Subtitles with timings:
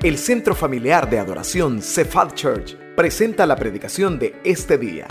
[0.00, 5.08] El Centro Familiar de Adoración Cephal Church presenta la predicación de este día.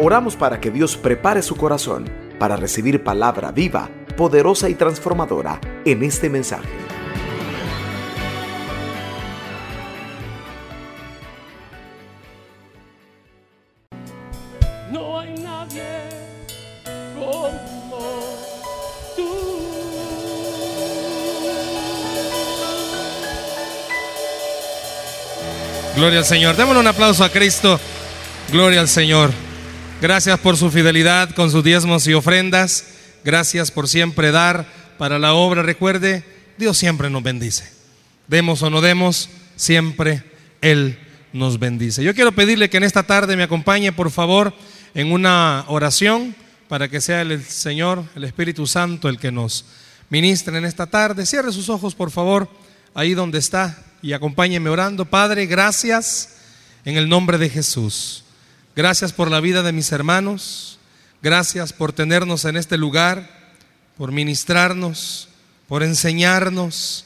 [0.00, 2.06] Oramos para que Dios prepare su corazón
[2.40, 6.87] para recibir palabra viva, poderosa y transformadora en este mensaje.
[25.98, 26.54] Gloria al Señor.
[26.54, 27.80] Démosle un aplauso a Cristo.
[28.52, 29.32] Gloria al Señor.
[30.00, 32.84] Gracias por su fidelidad con sus diezmos y ofrendas.
[33.24, 34.64] Gracias por siempre dar
[34.96, 35.64] para la obra.
[35.64, 36.22] Recuerde,
[36.56, 37.68] Dios siempre nos bendice.
[38.28, 40.22] Demos o no demos, siempre
[40.60, 41.00] Él
[41.32, 42.04] nos bendice.
[42.04, 44.54] Yo quiero pedirle que en esta tarde me acompañe, por favor,
[44.94, 46.36] en una oración
[46.68, 49.64] para que sea el Señor, el Espíritu Santo, el que nos
[50.10, 51.26] ministre en esta tarde.
[51.26, 52.48] Cierre sus ojos, por favor,
[52.94, 55.04] ahí donde está y acompáñeme orando.
[55.04, 56.36] Padre, gracias
[56.84, 58.24] en el nombre de Jesús.
[58.74, 60.78] Gracias por la vida de mis hermanos.
[61.20, 63.28] Gracias por tenernos en este lugar,
[63.96, 65.28] por ministrarnos,
[65.66, 67.04] por enseñarnos.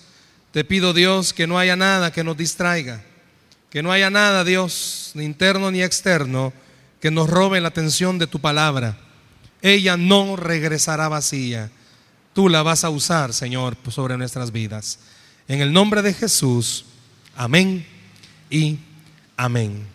[0.50, 3.02] Te pido, Dios, que no haya nada que nos distraiga,
[3.70, 6.52] que no haya nada, Dios, ni interno ni externo,
[7.00, 8.98] que nos robe la atención de tu palabra.
[9.62, 11.70] Ella no regresará vacía.
[12.34, 14.98] Tú la vas a usar, Señor, sobre nuestras vidas.
[15.52, 16.86] En el nombre de Jesús,
[17.36, 17.86] amén
[18.48, 18.78] y
[19.36, 19.86] amén.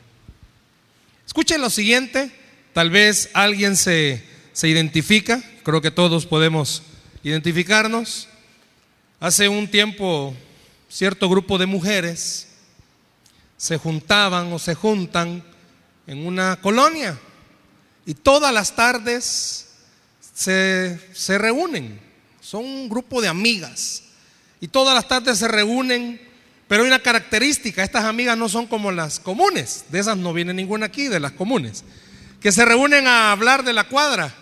[1.25, 2.31] Escuchen lo siguiente,
[2.73, 6.83] tal vez alguien se, se identifica, creo que todos podemos
[7.23, 8.27] identificarnos.
[9.19, 10.35] Hace un tiempo,
[10.89, 12.49] cierto grupo de mujeres
[13.57, 15.43] se juntaban o se juntan
[16.05, 17.17] en una colonia
[18.05, 19.69] y todas las tardes
[20.35, 21.99] se, se reúnen,
[22.41, 24.03] son un grupo de amigas
[24.59, 26.21] y todas las tardes se reúnen,
[26.67, 30.53] pero hay una característica, estas amigas no son como las comunes, de esas no viene
[30.53, 31.83] ninguna aquí, de las comunes,
[32.41, 34.33] que se reúnen a hablar de la cuadra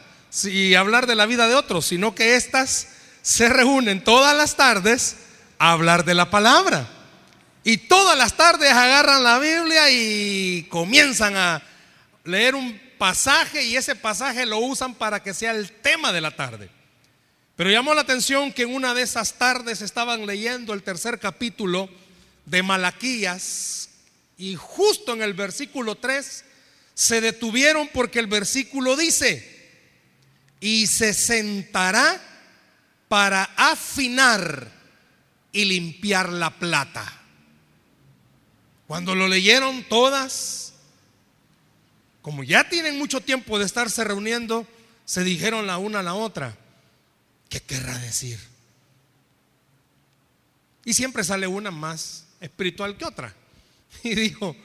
[0.43, 2.87] y hablar de la vida de otros, sino que estas
[3.21, 5.17] se reúnen todas las tardes
[5.57, 6.87] a hablar de la palabra.
[7.63, 11.63] Y todas las tardes agarran la Biblia y comienzan a
[12.23, 16.31] leer un pasaje y ese pasaje lo usan para que sea el tema de la
[16.31, 16.69] tarde.
[17.55, 21.89] Pero llamó la atención que en una de esas tardes estaban leyendo el tercer capítulo
[22.45, 23.89] de Malaquías
[24.37, 26.43] y justo en el versículo 3
[26.93, 29.55] se detuvieron porque el versículo dice,
[30.59, 32.21] y se sentará
[33.07, 34.71] para afinar
[35.51, 37.21] y limpiar la plata.
[38.87, 40.73] Cuando lo leyeron todas,
[42.21, 44.67] como ya tienen mucho tiempo de estarse reuniendo,
[45.05, 46.57] se dijeron la una a la otra,
[47.49, 48.39] ¿qué querrá decir?
[50.83, 53.33] Y siempre sale una más espiritual que otra.
[54.03, 54.55] Y dijo,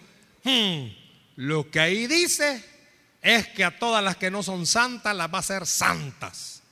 [0.45, 0.89] "Hmm,
[1.37, 2.65] lo que ahí dice
[3.23, 6.63] es que a todas las que no son santas las va a hacer santas.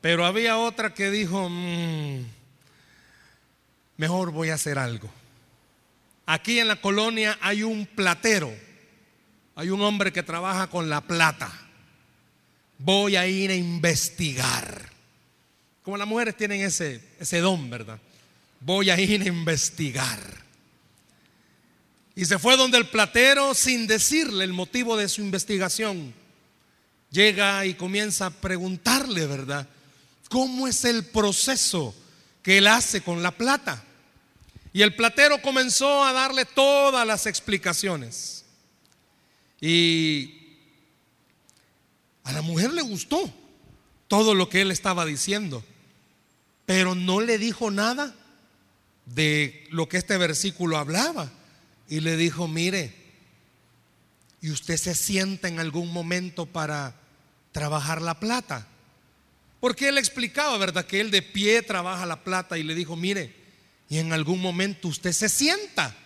[0.00, 2.24] Pero había otra que dijo, "Mm,
[3.96, 5.10] mejor voy a hacer algo.
[6.26, 8.52] Aquí en la colonia hay un platero,
[9.54, 11.50] hay un hombre que trabaja con la plata.
[12.78, 14.88] Voy a ir a investigar.
[15.82, 17.98] Como las mujeres tienen ese, ese don, ¿verdad?
[18.60, 20.20] Voy a ir a investigar.
[22.14, 26.12] Y se fue donde el platero sin decirle el motivo de su investigación.
[27.10, 29.68] Llega y comienza a preguntarle, ¿verdad?
[30.28, 31.94] ¿Cómo es el proceso
[32.42, 33.84] que él hace con la plata?
[34.72, 38.44] Y el platero comenzó a darle todas las explicaciones.
[39.60, 40.37] Y
[42.28, 43.32] a la mujer le gustó
[44.06, 45.64] todo lo que él estaba diciendo,
[46.66, 48.14] pero no le dijo nada
[49.06, 51.32] de lo que este versículo hablaba.
[51.88, 52.94] Y le dijo, mire,
[54.42, 56.94] ¿y usted se sienta en algún momento para
[57.52, 58.66] trabajar la plata?
[59.58, 60.84] Porque él explicaba, ¿verdad?
[60.84, 63.34] Que él de pie trabaja la plata y le dijo, mire,
[63.88, 65.96] y en algún momento usted se sienta.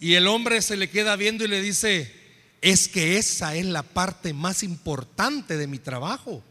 [0.00, 2.25] Y el hombre se le queda viendo y le dice,
[2.60, 6.42] es que esa es la parte más importante de mi trabajo.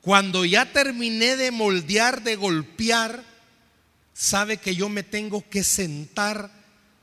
[0.00, 3.24] Cuando ya terminé de moldear, de golpear,
[4.14, 6.50] sabe que yo me tengo que sentar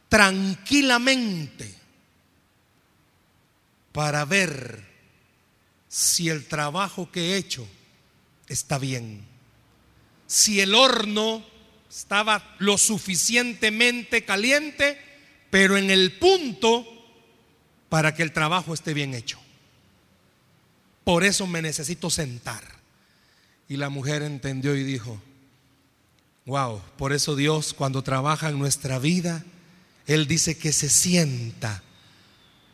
[0.09, 1.75] tranquilamente
[3.91, 4.83] para ver
[5.87, 7.67] si el trabajo que he hecho
[8.47, 9.25] está bien.
[10.25, 11.45] Si el horno
[11.89, 14.97] estaba lo suficientemente caliente,
[15.51, 16.87] pero en el punto
[17.93, 19.37] para que el trabajo esté bien hecho.
[21.03, 22.63] Por eso me necesito sentar.
[23.69, 25.21] Y la mujer entendió y dijo,
[26.47, 29.43] Wow, por eso Dios cuando trabaja en nuestra vida,
[30.07, 31.83] Él dice que se sienta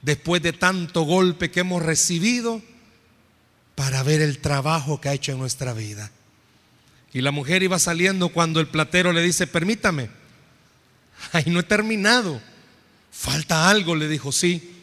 [0.01, 2.62] después de tanto golpe que hemos recibido
[3.75, 6.12] para ver el trabajo que ha hecho en nuestra vida.
[7.12, 10.12] Y la mujer iba saliendo cuando el platero le dice, permítame,
[11.33, 12.42] ay, no he terminado,
[13.12, 14.77] falta algo, le dijo, sí,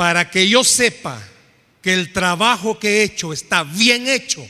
[0.00, 1.22] para que yo sepa
[1.82, 4.48] que el trabajo que he hecho está bien hecho,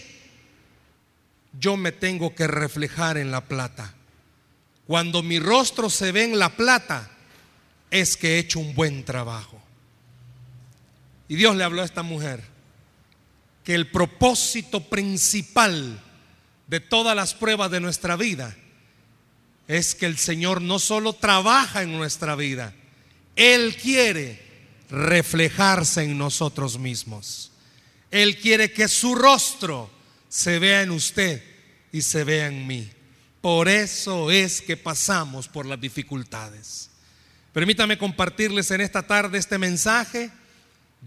[1.58, 3.92] yo me tengo que reflejar en la plata.
[4.86, 7.10] Cuando mi rostro se ve en la plata,
[7.90, 9.60] es que he hecho un buen trabajo.
[11.26, 12.44] Y Dios le habló a esta mujer
[13.64, 16.00] que el propósito principal
[16.68, 18.56] de todas las pruebas de nuestra vida
[19.66, 22.72] es que el Señor no solo trabaja en nuestra vida,
[23.34, 24.48] Él quiere
[24.90, 27.52] reflejarse en nosotros mismos.
[28.10, 29.90] Él quiere que su rostro
[30.28, 31.42] se vea en usted
[31.92, 32.90] y se vea en mí.
[33.40, 36.90] Por eso es que pasamos por las dificultades.
[37.52, 40.30] Permítame compartirles en esta tarde este mensaje.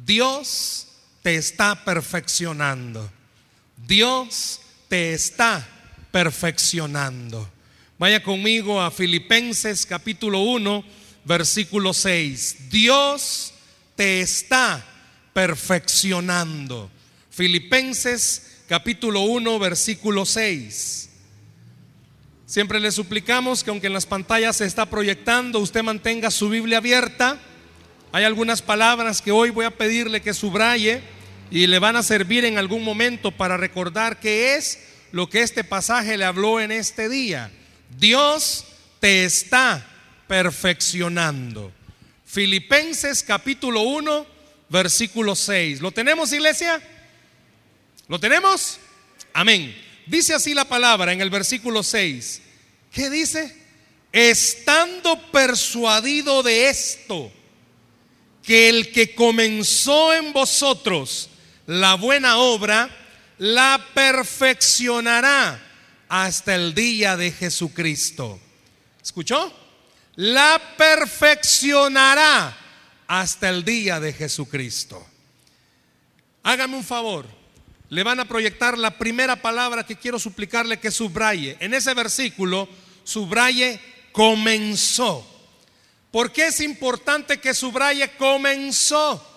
[0.05, 0.87] Dios
[1.21, 3.09] te está perfeccionando.
[3.77, 5.67] Dios te está
[6.11, 7.49] perfeccionando.
[7.97, 10.83] Vaya conmigo a Filipenses capítulo 1,
[11.23, 12.69] versículo 6.
[12.69, 13.52] Dios
[13.95, 14.83] te está
[15.33, 16.89] perfeccionando.
[17.29, 21.09] Filipenses capítulo 1, versículo 6.
[22.45, 26.77] Siempre le suplicamos que aunque en las pantallas se está proyectando, usted mantenga su Biblia
[26.77, 27.39] abierta.
[28.11, 31.01] Hay algunas palabras que hoy voy a pedirle que subraye
[31.49, 34.79] y le van a servir en algún momento para recordar qué es
[35.11, 37.51] lo que este pasaje le habló en este día.
[37.97, 38.65] Dios
[38.99, 39.85] te está
[40.27, 41.71] perfeccionando.
[42.33, 44.25] Filipenses capítulo 1,
[44.67, 45.81] versículo 6.
[45.81, 46.81] ¿Lo tenemos, iglesia?
[48.07, 48.79] ¿Lo tenemos?
[49.33, 49.79] Amén.
[50.07, 52.41] Dice así la palabra en el versículo 6.
[52.91, 53.55] ¿Qué dice?
[54.11, 57.31] Estando persuadido de esto,
[58.41, 61.29] que el que comenzó en vosotros
[61.67, 62.89] la buena obra,
[63.37, 65.61] la perfeccionará
[66.09, 68.39] hasta el día de Jesucristo.
[69.03, 69.62] ¿Escuchó?
[70.15, 72.55] La perfeccionará
[73.07, 75.05] hasta el día de Jesucristo.
[76.43, 77.25] Hágame un favor,
[77.89, 81.57] le van a proyectar la primera palabra que quiero suplicarle que subraye.
[81.59, 82.67] En ese versículo,
[83.03, 83.79] subraye
[84.11, 85.29] comenzó.
[86.11, 89.29] ¿Por qué es importante que subraye comenzó?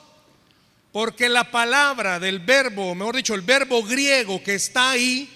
[0.93, 5.31] Porque la palabra del verbo, mejor dicho, el verbo griego que está ahí,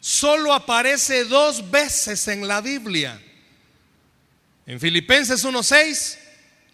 [0.00, 3.20] solo aparece dos veces en la Biblia
[4.66, 6.18] en Filipenses 1.6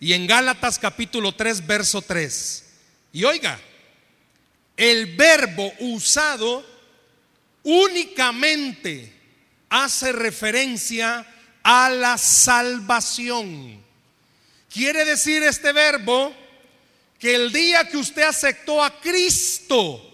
[0.00, 2.64] y en Gálatas capítulo 3, verso 3.
[3.12, 3.58] Y oiga,
[4.76, 6.64] el verbo usado
[7.62, 9.12] únicamente
[9.68, 11.26] hace referencia
[11.62, 13.82] a la salvación.
[14.72, 16.34] Quiere decir este verbo
[17.18, 20.04] que el día que usted aceptó a Cristo,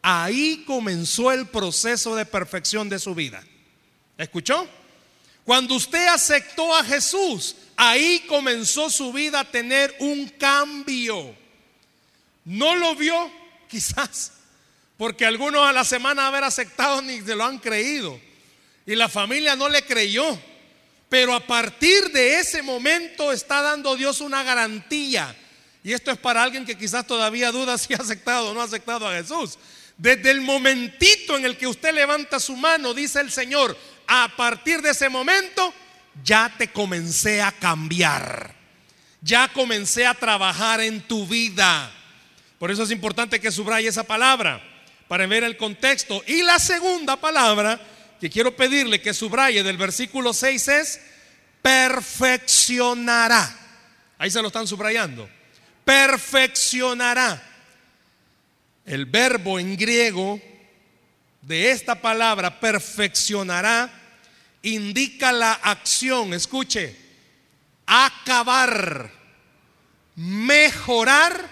[0.00, 3.44] ahí comenzó el proceso de perfección de su vida.
[4.16, 4.66] ¿Escuchó?
[5.48, 11.34] Cuando usted aceptó a Jesús, ahí comenzó su vida a tener un cambio.
[12.44, 13.32] No lo vio,
[13.66, 14.32] quizás,
[14.98, 18.20] porque algunos a la semana haber aceptado ni se lo han creído.
[18.84, 20.38] Y la familia no le creyó.
[21.08, 25.34] Pero a partir de ese momento está dando Dios una garantía.
[25.82, 28.64] Y esto es para alguien que quizás todavía duda si ha aceptado o no ha
[28.64, 29.58] aceptado a Jesús.
[29.96, 33.74] Desde el momentito en el que usted levanta su mano, dice el Señor,
[34.08, 35.72] a partir de ese momento
[36.24, 38.54] ya te comencé a cambiar.
[39.20, 41.92] Ya comencé a trabajar en tu vida.
[42.58, 44.60] Por eso es importante que subraye esa palabra
[45.06, 46.22] para ver el contexto.
[46.26, 47.80] Y la segunda palabra
[48.20, 51.00] que quiero pedirle que subraye del versículo 6 es
[51.62, 53.56] perfeccionará.
[54.18, 55.28] Ahí se lo están subrayando.
[55.84, 57.42] Perfeccionará.
[58.86, 60.40] El verbo en griego
[61.42, 63.97] de esta palabra perfeccionará
[64.62, 66.96] indica la acción, escuche,
[67.86, 69.10] acabar,
[70.16, 71.48] mejorar,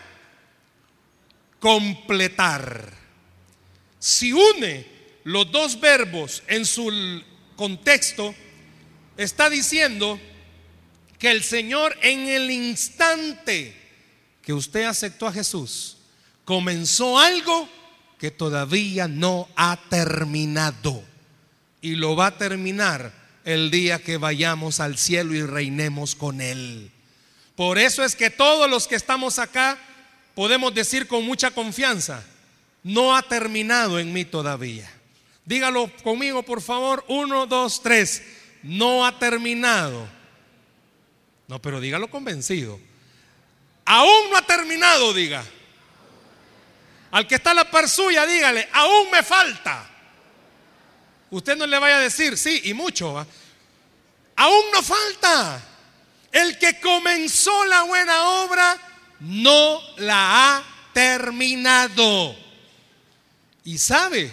[1.60, 2.92] completar.
[3.98, 4.86] Si une
[5.24, 7.22] los dos verbos en su
[7.56, 8.34] contexto,
[9.16, 10.20] está diciendo
[11.18, 13.74] que el Señor en el instante
[14.42, 15.96] que usted aceptó a Jesús,
[16.44, 17.68] comenzó algo
[18.18, 21.02] que todavía no ha terminado.
[21.80, 23.12] Y lo va a terminar
[23.44, 26.90] el día que vayamos al cielo y reinemos con Él.
[27.54, 29.78] Por eso es que todos los que estamos acá
[30.34, 32.22] podemos decir con mucha confianza,
[32.82, 34.88] no ha terminado en mí todavía.
[35.46, 37.04] Dígalo conmigo, por favor.
[37.08, 38.22] Uno, dos, tres.
[38.62, 40.06] No ha terminado.
[41.48, 42.78] No, pero dígalo convencido.
[43.84, 45.44] Aún no ha terminado, diga.
[47.12, 49.88] Al que está a la par suya, dígale, aún me falta.
[51.30, 53.14] Usted no le vaya a decir, sí, y mucho.
[53.14, 53.26] ¿va?
[54.36, 55.62] Aún no falta.
[56.32, 58.76] El que comenzó la buena obra
[59.20, 62.36] no la ha terminado.
[63.64, 64.32] Y sabe,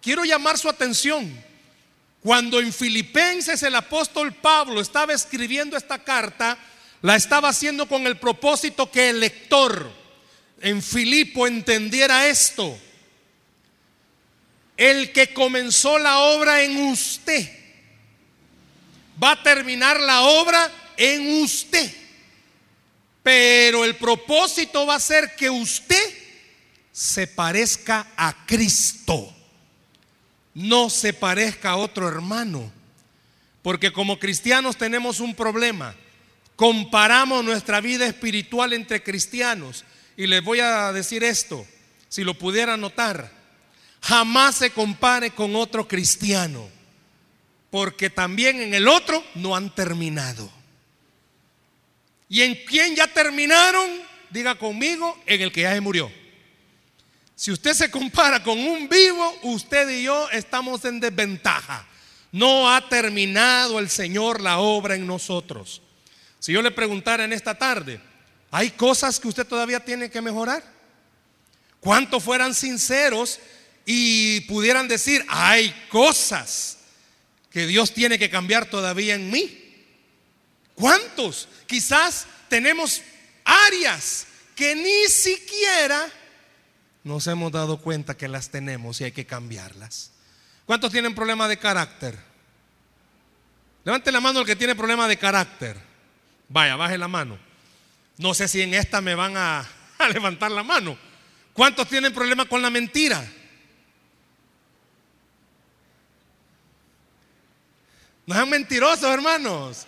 [0.00, 1.42] quiero llamar su atención.
[2.22, 6.56] Cuando en Filipenses el apóstol Pablo estaba escribiendo esta carta,
[7.00, 9.90] la estaba haciendo con el propósito que el lector
[10.60, 12.78] en Filipo entendiera esto.
[14.76, 17.62] El que comenzó la obra en usted
[19.22, 21.90] va a terminar la obra en usted.
[23.22, 26.02] Pero el propósito va a ser que usted
[26.90, 29.32] se parezca a Cristo.
[30.54, 32.72] No se parezca a otro hermano.
[33.62, 35.94] Porque como cristianos tenemos un problema.
[36.56, 39.84] Comparamos nuestra vida espiritual entre cristianos.
[40.16, 41.64] Y les voy a decir esto,
[42.08, 43.30] si lo pudiera notar,
[44.02, 46.68] jamás se compare con otro cristiano,
[47.70, 50.50] porque también en el otro no han terminado.
[52.28, 53.88] ¿Y en quién ya terminaron?
[54.30, 56.10] Diga conmigo, en el que ya se murió.
[57.36, 61.86] Si usted se compara con un vivo, usted y yo estamos en desventaja.
[62.30, 65.82] No ha terminado el Señor la obra en nosotros.
[66.38, 68.00] Si yo le preguntara en esta tarde,
[68.50, 70.62] ¿hay cosas que usted todavía tiene que mejorar?
[71.80, 73.38] ¿Cuántos fueran sinceros
[73.84, 76.78] y pudieran decir, hay cosas
[77.50, 79.58] que Dios tiene que cambiar todavía en mí?
[80.74, 81.48] ¿Cuántos?
[81.66, 83.02] Quizás tenemos
[83.44, 86.08] áreas que ni siquiera
[87.04, 90.12] nos hemos dado cuenta que las tenemos y hay que cambiarlas.
[90.66, 92.16] ¿Cuántos tienen problemas de carácter?
[93.84, 95.76] Levante la mano el que tiene problemas de carácter.
[96.48, 97.38] Vaya, baje la mano.
[98.18, 100.96] No sé si en esta me van a, a levantar la mano.
[101.52, 103.24] ¿Cuántos tienen problemas con la mentira?
[108.32, 109.84] No sean mentirosos, hermanos.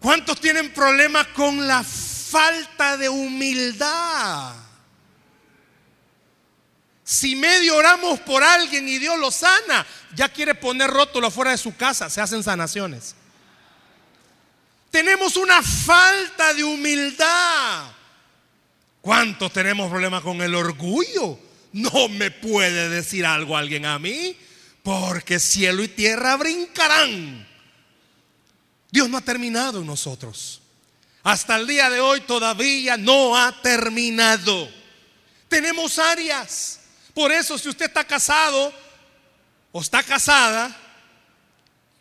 [0.00, 4.54] ¿Cuántos tienen problemas con la falta de humildad?
[7.04, 11.58] Si medio oramos por alguien y Dios lo sana, ya quiere poner rótulo afuera de
[11.58, 13.14] su casa, se hacen sanaciones.
[14.90, 17.90] Tenemos una falta de humildad.
[19.02, 21.38] ¿Cuántos tenemos problemas con el orgullo?
[21.74, 24.38] No me puede decir algo alguien a mí,
[24.82, 27.46] porque cielo y tierra brincarán.
[28.90, 30.60] Dios no ha terminado en nosotros.
[31.22, 34.68] Hasta el día de hoy todavía no ha terminado.
[35.48, 36.80] Tenemos áreas.
[37.14, 38.72] Por eso si usted está casado
[39.70, 40.76] o está casada,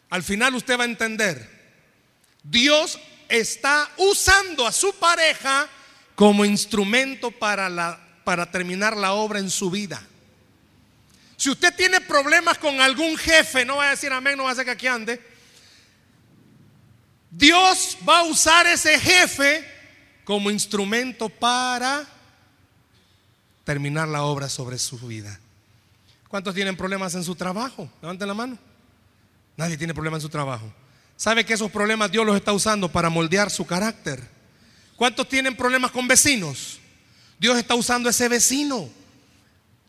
[0.09, 1.61] al final usted va a entender
[2.43, 5.69] Dios está usando a su pareja
[6.15, 10.01] como instrumento para, la, para terminar la obra en su vida.
[11.41, 14.53] Si usted tiene problemas con algún jefe, no va a decir amén, no va a
[14.53, 15.19] hacer que aquí ande.
[17.31, 19.67] Dios va a usar ese jefe
[20.23, 22.05] como instrumento para
[23.63, 25.39] terminar la obra sobre su vida.
[26.27, 27.89] ¿Cuántos tienen problemas en su trabajo?
[28.03, 28.59] Levanten la mano.
[29.57, 30.71] Nadie tiene problemas en su trabajo.
[31.17, 34.21] ¿Sabe que esos problemas Dios los está usando para moldear su carácter?
[34.95, 36.79] ¿Cuántos tienen problemas con vecinos?
[37.39, 39.00] Dios está usando ese vecino.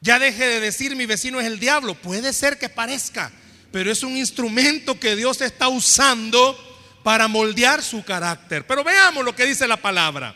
[0.02, 1.94] Ya deje de decir mi vecino es el diablo.
[1.94, 3.32] Puede ser que parezca,
[3.70, 6.58] pero es un instrumento que Dios está usando
[7.02, 8.66] para moldear su carácter.
[8.66, 10.34] Pero veamos lo que dice la palabra.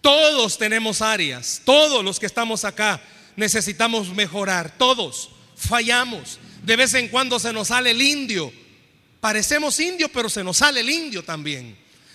[0.00, 3.00] Todos tenemos áreas, todos los que estamos acá
[3.36, 6.40] necesitamos mejorar, todos fallamos.
[6.64, 8.52] De vez en cuando se nos sale el indio
[9.24, 11.74] Parecemos indios, pero se nos sale el indio también.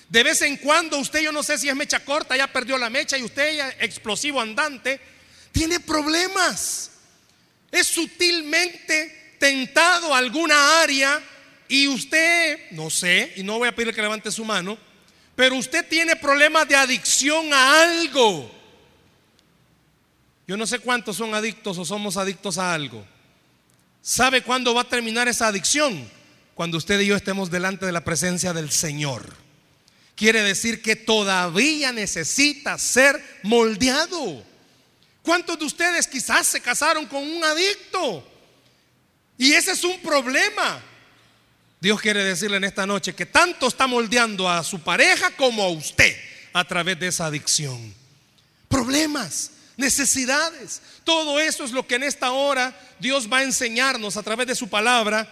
[0.09, 2.91] De vez en cuando usted, yo no sé si es mecha corta, ya perdió la
[2.91, 5.01] mecha y usted ya explosivo andante,
[5.51, 6.91] tiene problemas.
[7.71, 11.21] Es sutilmente tentado a alguna área
[11.67, 14.77] y usted, no sé, y no voy a pedirle que levante su mano,
[15.35, 18.51] pero usted tiene problemas de adicción a algo.
[20.47, 23.05] Yo no sé cuántos son adictos o somos adictos a algo.
[24.01, 26.09] ¿Sabe cuándo va a terminar esa adicción?
[26.59, 29.33] cuando usted y yo estemos delante de la presencia del Señor.
[30.13, 34.43] Quiere decir que todavía necesita ser moldeado.
[35.29, 38.27] ¿Cuántos de ustedes quizás se casaron con un adicto?
[39.37, 40.81] Y ese es un problema.
[41.79, 45.69] Dios quiere decirle en esta noche que tanto está moldeando a su pareja como a
[45.69, 46.17] usted
[46.51, 47.93] a través de esa adicción.
[48.67, 49.51] Problemas.
[49.77, 50.81] necesidades.
[51.03, 54.55] Todo eso es lo que en esta hora Dios va a enseñarnos a través de
[54.55, 55.31] su palabra,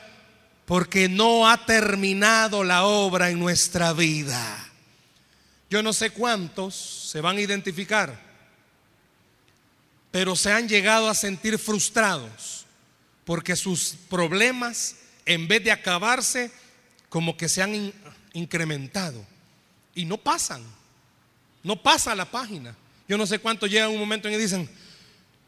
[0.68, 4.70] porque no ha terminado la obra en nuestra vida.
[5.72, 8.27] Yo no sé cuántos se van a identificar,
[10.12, 12.66] pero se han llegado a sentir frustrados
[13.26, 14.96] porque sus problemas,
[15.26, 16.52] en vez de acabarse,
[17.10, 17.94] como que se han in-
[18.34, 19.26] incrementado
[19.96, 20.64] y no pasan.
[21.64, 22.76] No pasa la página.
[23.08, 24.70] Yo no sé cuánto llega un momento en que dicen,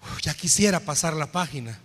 [0.02, 1.80] "Uf, ya quisiera pasar la página.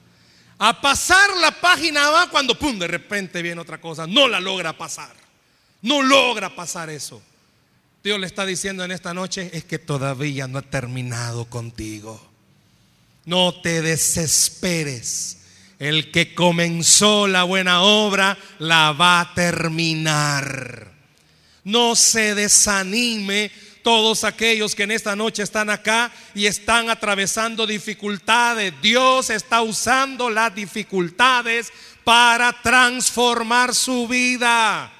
[0.59, 4.07] A pasar la página va cuando, pum, de repente viene otra cosa.
[4.07, 5.15] No la logra pasar.
[5.83, 7.21] No logra pasar eso.
[8.03, 12.21] Dios le está diciendo en esta noche, es que todavía no ha terminado contigo.
[13.27, 15.39] No te desesperes.
[15.79, 20.93] El que comenzó la buena obra la va a terminar.
[21.65, 23.51] No se desanime
[23.83, 28.73] todos aquellos que en esta noche están acá y están atravesando dificultades.
[28.81, 31.71] Dios está usando las dificultades
[32.03, 34.91] para transformar su vida.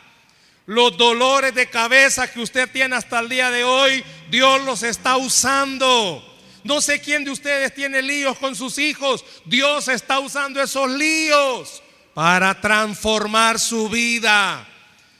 [0.67, 5.17] Los dolores de cabeza que usted tiene hasta el día de hoy, Dios los está
[5.17, 6.34] usando.
[6.65, 9.23] No sé quién de ustedes tiene líos con sus hijos.
[9.45, 11.83] Dios está usando esos líos
[12.15, 14.67] para transformar su vida.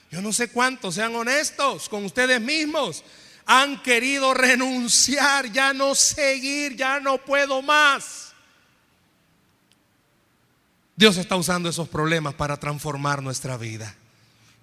[0.09, 3.03] Yo no sé cuántos, sean honestos con ustedes mismos.
[3.45, 8.33] Han querido renunciar, ya no seguir, ya no puedo más.
[10.95, 13.95] Dios está usando esos problemas para transformar nuestra vida.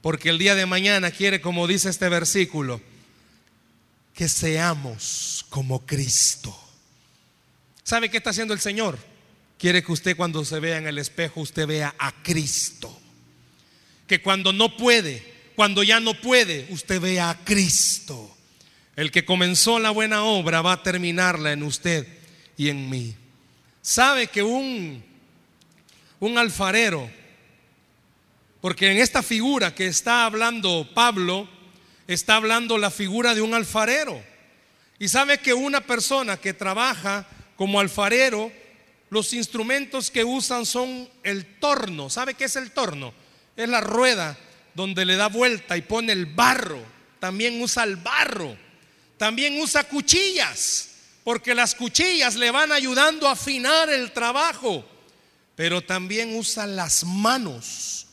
[0.01, 2.81] Porque el día de mañana quiere, como dice este versículo,
[4.15, 6.59] que seamos como Cristo.
[7.93, 8.99] ¿Sabe qué está haciendo el Señor?
[9.59, 12.99] Quiere que usted cuando se vea en el espejo, usted vea a Cristo.
[14.07, 15.23] Que cuando no puede,
[15.57, 18.35] cuando ya no puede, usted vea a Cristo.
[18.97, 22.07] El que comenzó la buena obra va a terminarla en usted
[22.57, 23.15] y en mí.
[23.83, 25.05] ¿Sabe que un,
[26.21, 27.11] un alfarero,
[28.63, 31.47] porque en esta figura que está hablando Pablo,
[32.07, 34.19] está hablando la figura de un alfarero.
[34.99, 37.27] Y sabe que una persona que trabaja
[37.63, 38.51] como alfarero,
[39.09, 42.11] los instrumentos que usan son el torno.
[42.11, 43.15] ¿Sabe qué es el torno?
[43.57, 44.37] Es la rueda
[44.75, 46.83] donde le da vuelta y pone el barro.
[47.21, 48.57] También usa el barro.
[49.17, 50.89] También usa cuchillas,
[51.23, 54.85] porque las cuchillas le van ayudando a afinar el trabajo.
[55.55, 58.09] Pero también usa las manos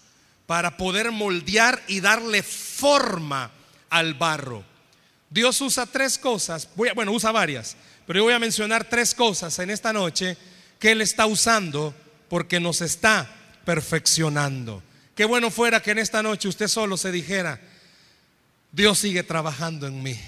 [0.45, 3.49] para poder moldear y darle forma
[3.89, 4.63] al barro.
[5.27, 7.75] Dios usa tres cosas, bueno, usa varias,
[8.09, 10.35] pero yo voy a mencionar tres cosas en esta noche
[10.79, 11.93] que Él está usando
[12.27, 13.29] porque nos está
[13.63, 14.81] perfeccionando.
[15.13, 17.61] Qué bueno fuera que en esta noche usted solo se dijera,
[18.71, 20.19] Dios sigue trabajando en mí.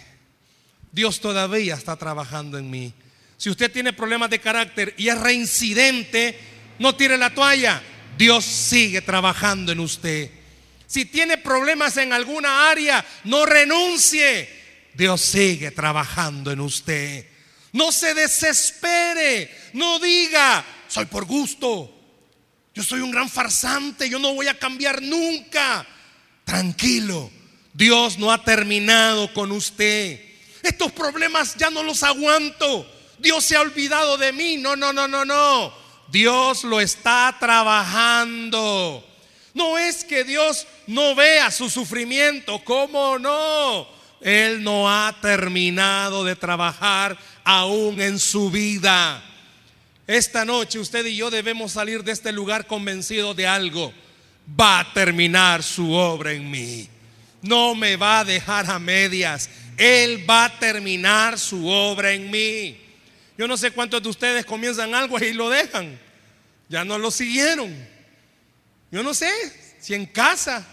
[0.92, 2.94] Dios todavía está trabajando en mí.
[3.38, 6.38] Si usted tiene problemas de carácter y es reincidente,
[6.78, 7.82] no tire la toalla.
[8.16, 10.30] Dios sigue trabajando en usted.
[10.86, 14.48] Si tiene problemas en alguna área, no renuncie.
[14.94, 17.31] Dios sigue trabajando en usted.
[17.74, 19.50] No se desespere.
[19.74, 21.94] No diga, soy por gusto.
[22.74, 24.10] Yo soy un gran farsante.
[24.10, 25.86] Yo no voy a cambiar nunca.
[26.44, 27.32] Tranquilo.
[27.74, 30.20] Dios no ha terminado con usted.
[30.64, 32.90] Estos problemas ya no los aguanto.
[33.18, 34.58] Dios se ha olvidado de mí.
[34.58, 35.74] No, no, no, no, no.
[36.10, 39.08] Dios lo está trabajando.
[39.54, 42.62] No es que Dios no vea su sufrimiento.
[42.64, 43.88] ¿Cómo no?
[44.22, 49.24] Él no ha terminado de trabajar aún en su vida.
[50.08, 53.94] Esta noche usted y yo debemos salir de este lugar convencidos de algo.
[54.60, 56.90] Va a terminar su obra en mí.
[57.42, 59.50] No me va a dejar a medias.
[59.78, 62.78] Él va a terminar su obra en mí.
[63.38, 65.98] Yo no sé cuántos de ustedes comienzan algo y lo dejan.
[66.68, 67.74] Ya no lo siguieron.
[68.92, 69.32] Yo no sé
[69.80, 70.68] si en casa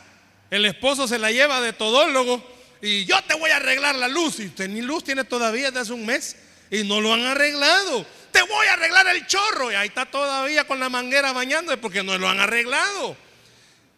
[0.51, 2.45] el esposo se la lleva de todólogo
[2.83, 4.41] y yo te voy a arreglar la luz.
[4.41, 6.37] Y usted ni luz tiene todavía desde hace un mes
[6.71, 8.07] y no lo han arreglado.
[8.33, 12.03] Te voy a arreglar el chorro y ahí está todavía con la manguera bañando porque
[12.03, 13.17] no lo han arreglado.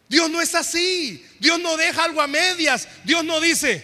[0.07, 1.25] Dios no es así.
[1.39, 2.87] Dios no deja algo a medias.
[3.03, 3.83] Dios no dice,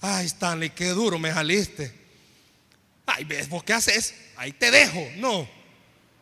[0.00, 1.92] ay Stanley, qué duro me saliste.
[3.06, 4.14] Ay, ves, vos qué haces.
[4.36, 5.08] Ahí te dejo.
[5.16, 5.48] No.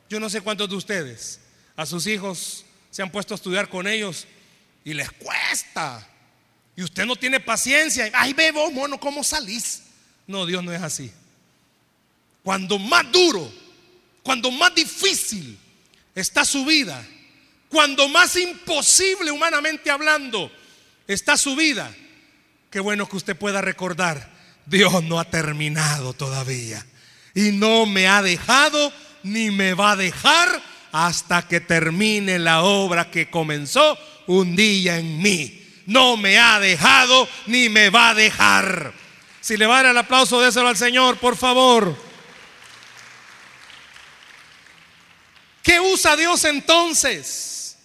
[0.08, 1.40] Yo no sé cuántos de ustedes
[1.74, 4.26] a sus hijos se han puesto a estudiar con ellos
[4.84, 6.06] y les cuesta.
[6.76, 8.10] Y usted no tiene paciencia.
[8.14, 9.82] Ay, ve vos, mono, ¿cómo salís?
[10.26, 11.12] No, Dios no es así.
[12.46, 13.52] Cuando más duro,
[14.22, 15.58] cuando más difícil
[16.14, 17.04] está su vida,
[17.68, 20.52] cuando más imposible humanamente hablando
[21.08, 21.92] está su vida,
[22.70, 24.30] qué bueno que usted pueda recordar,
[24.64, 26.86] Dios no ha terminado todavía.
[27.34, 28.92] Y no me ha dejado
[29.24, 35.20] ni me va a dejar hasta que termine la obra que comenzó un día en
[35.20, 35.66] mí.
[35.86, 38.92] No me ha dejado ni me va a dejar.
[39.40, 42.05] Si le va a dar el aplauso, déselo al Señor, por favor.
[45.66, 47.76] ¿Qué usa Dios entonces?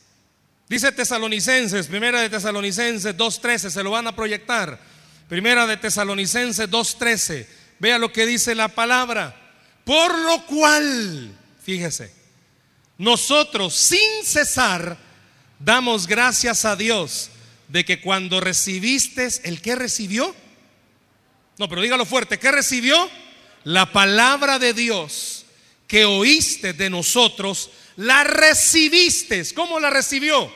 [0.69, 4.79] Dice Tesalonicenses, primera de Tesalonicenses 2.13, se lo van a proyectar.
[5.27, 7.47] Primera de Tesalonicenses 2.13,
[7.79, 9.35] vea lo que dice la palabra.
[9.83, 12.13] Por lo cual, fíjese,
[12.99, 14.95] nosotros sin cesar
[15.57, 17.31] damos gracias a Dios
[17.67, 20.35] de que cuando recibiste, ¿el que recibió?
[21.57, 23.09] No, pero dígalo fuerte, ¿qué recibió?
[23.63, 25.40] La palabra de Dios
[25.91, 29.43] que oíste de nosotros, la recibiste.
[29.53, 30.49] ¿Cómo la recibió?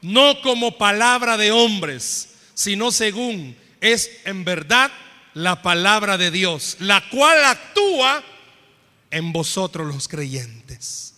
[0.00, 4.90] No como palabra de hombres, sino según es en verdad
[5.34, 8.24] la palabra de Dios, la cual actúa
[9.12, 11.14] en vosotros los creyentes.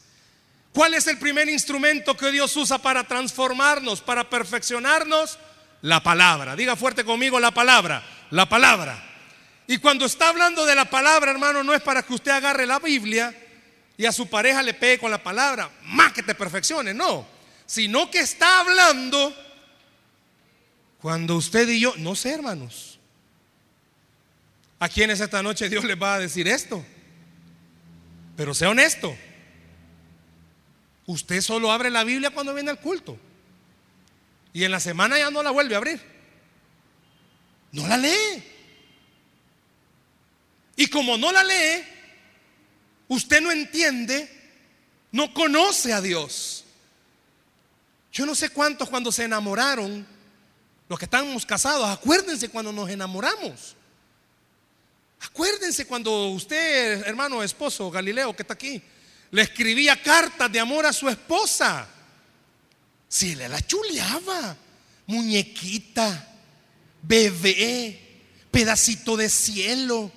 [0.74, 5.38] ¿Cuál es el primer instrumento que Dios usa para transformarnos, para perfeccionarnos?
[5.81, 6.55] La palabra.
[6.55, 9.03] Diga fuerte conmigo la palabra, la palabra.
[9.66, 12.79] Y cuando está hablando de la palabra, hermano, no es para que usted agarre la
[12.79, 13.35] Biblia
[13.96, 17.26] y a su pareja le pegue con la palabra, más que te perfeccione, no.
[17.66, 19.35] Sino que está hablando
[21.00, 22.98] cuando usted y yo, no sé, hermanos.
[24.78, 26.85] ¿A quienes esta noche Dios les va a decir esto?
[28.37, 29.16] Pero sea honesto.
[31.07, 33.18] Usted solo abre la Biblia cuando viene al culto.
[34.52, 36.00] Y en la semana ya no la vuelve a abrir.
[37.72, 38.42] No la lee.
[40.76, 41.85] Y como no la lee,
[43.14, 44.29] usted no entiende,
[45.12, 46.64] no conoce a Dios.
[48.12, 50.07] Yo no sé cuántos cuando se enamoraron,
[50.88, 53.74] los que estamos casados, acuérdense cuando nos enamoramos.
[55.20, 58.83] Acuérdense cuando usted, hermano, esposo Galileo, que está aquí,
[59.31, 61.88] le escribía cartas de amor a su esposa.
[63.09, 64.57] Si le la chuleaba,
[65.07, 66.29] muñequita,
[67.03, 70.12] bebé, pedacito de cielo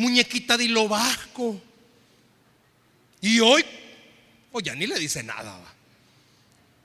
[0.00, 1.60] muñequita de hilo vasco.
[3.20, 3.64] Y hoy,
[4.50, 5.60] pues ya ni le dice nada.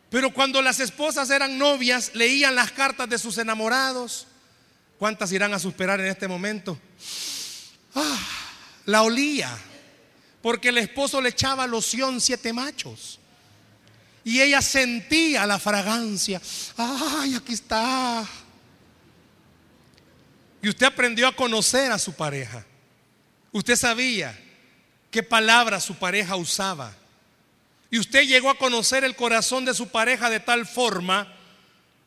[0.10, 4.28] Pero cuando las esposas eran novias, leían las cartas de sus enamorados.
[5.00, 6.78] ¿Cuántas irán a superar en este momento?
[7.96, 8.20] Ah,
[8.86, 9.58] la olía,
[10.42, 13.20] porque el esposo le echaba loción siete machos.
[14.24, 16.42] Y ella sentía la fragancia.
[16.78, 18.28] Ay, aquí está.
[20.62, 22.66] Y usted aprendió a conocer a su pareja.
[23.56, 24.38] Usted sabía
[25.10, 26.94] qué palabras su pareja usaba.
[27.90, 31.34] Y usted llegó a conocer el corazón de su pareja de tal forma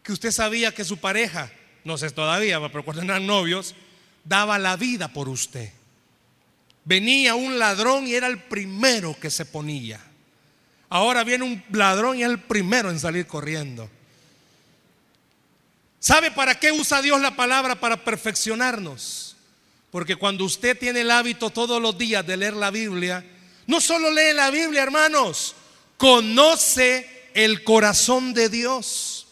[0.03, 1.51] que usted sabía que su pareja,
[1.85, 3.75] no sé todavía, pero cuando eran novios,
[4.25, 5.73] daba la vida por usted.
[6.85, 10.01] Venía un ladrón y era el primero que se ponía.
[10.91, 13.89] Ahora viene un ladrón y es el primero en salir corriendo.
[15.99, 17.81] ¿Sabe para qué usa Dios la palabra?
[17.81, 19.28] Para perfeccionarnos.
[19.91, 23.25] Porque cuando usted tiene el hábito todos los días de leer la Biblia,
[23.67, 25.55] no solo lee la Biblia, hermanos,
[25.97, 29.27] conoce el corazón de Dios,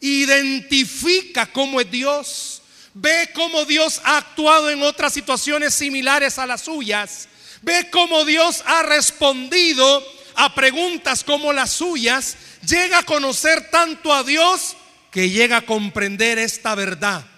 [0.00, 2.62] identifica cómo es Dios,
[2.94, 7.28] ve cómo Dios ha actuado en otras situaciones similares a las suyas,
[7.62, 12.36] ve cómo Dios ha respondido a preguntas como las suyas,
[12.66, 14.76] llega a conocer tanto a Dios
[15.12, 17.31] que llega a comprender esta verdad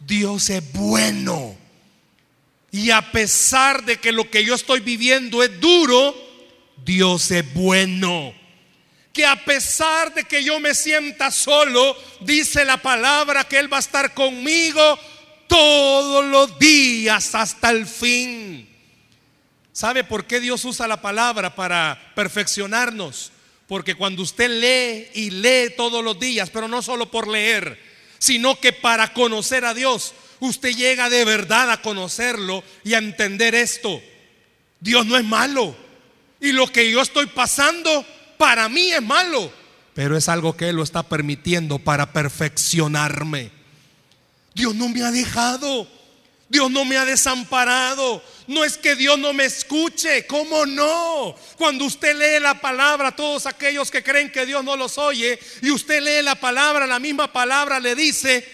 [0.00, 1.56] Dios es bueno.
[2.70, 6.14] Y a pesar de que lo que yo estoy viviendo es duro,
[6.84, 8.34] Dios es bueno.
[9.12, 13.78] Que a pesar de que yo me sienta solo, dice la palabra que Él va
[13.78, 14.98] a estar conmigo
[15.46, 18.68] todos los días hasta el fin.
[19.72, 23.32] ¿Sabe por qué Dios usa la palabra para perfeccionarnos?
[23.66, 27.87] Porque cuando usted lee y lee todos los días, pero no solo por leer,
[28.18, 33.54] sino que para conocer a Dios, usted llega de verdad a conocerlo y a entender
[33.54, 34.00] esto.
[34.80, 35.74] Dios no es malo.
[36.40, 39.52] Y lo que yo estoy pasando para mí es malo.
[39.94, 43.50] Pero es algo que Él lo está permitiendo para perfeccionarme.
[44.54, 45.88] Dios no me ha dejado.
[46.48, 48.22] Dios no me ha desamparado.
[48.46, 50.26] No es que Dios no me escuche.
[50.26, 51.34] ¿Cómo no?
[51.56, 55.70] Cuando usted lee la palabra, todos aquellos que creen que Dios no los oye, y
[55.70, 58.46] usted lee la palabra, la misma palabra le dice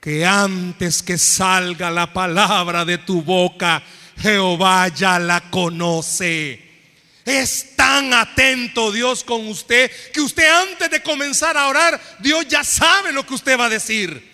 [0.00, 3.82] que antes que salga la palabra de tu boca,
[4.20, 6.62] Jehová ya la conoce.
[7.24, 12.62] Es tan atento Dios con usted que usted antes de comenzar a orar, Dios ya
[12.62, 14.33] sabe lo que usted va a decir.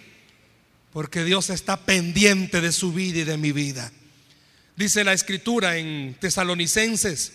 [0.93, 3.93] Porque Dios está pendiente de su vida y de mi vida.
[4.77, 7.33] Dice la escritura en Tesalonicenses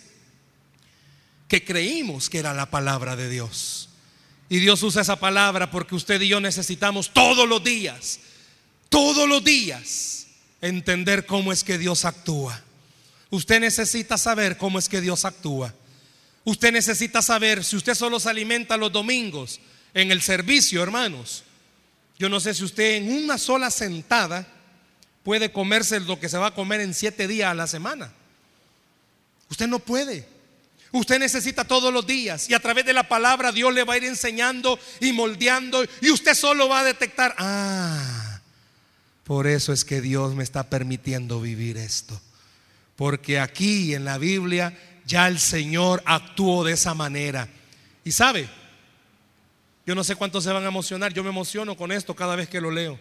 [1.47, 3.89] que creímos que era la palabra de Dios.
[4.49, 8.19] Y Dios usa esa palabra porque usted y yo necesitamos todos los días,
[8.89, 10.27] todos los días,
[10.61, 12.61] entender cómo es que Dios actúa.
[13.29, 15.73] Usted necesita saber cómo es que Dios actúa.
[16.43, 19.59] Usted necesita saber si usted solo se alimenta los domingos
[19.93, 21.43] en el servicio, hermanos.
[22.17, 24.47] Yo no sé si usted en una sola sentada
[25.23, 28.11] puede comerse lo que se va a comer en siete días a la semana.
[29.49, 30.27] Usted no puede.
[30.91, 33.97] Usted necesita todos los días y a través de la palabra Dios le va a
[33.97, 38.39] ir enseñando y moldeando y usted solo va a detectar, ah,
[39.25, 42.21] por eso es que Dios me está permitiendo vivir esto.
[42.95, 47.49] Porque aquí en la Biblia ya el Señor actuó de esa manera.
[48.03, 48.47] Y sabe,
[49.85, 52.49] yo no sé cuántos se van a emocionar, yo me emociono con esto cada vez
[52.49, 52.99] que lo leo.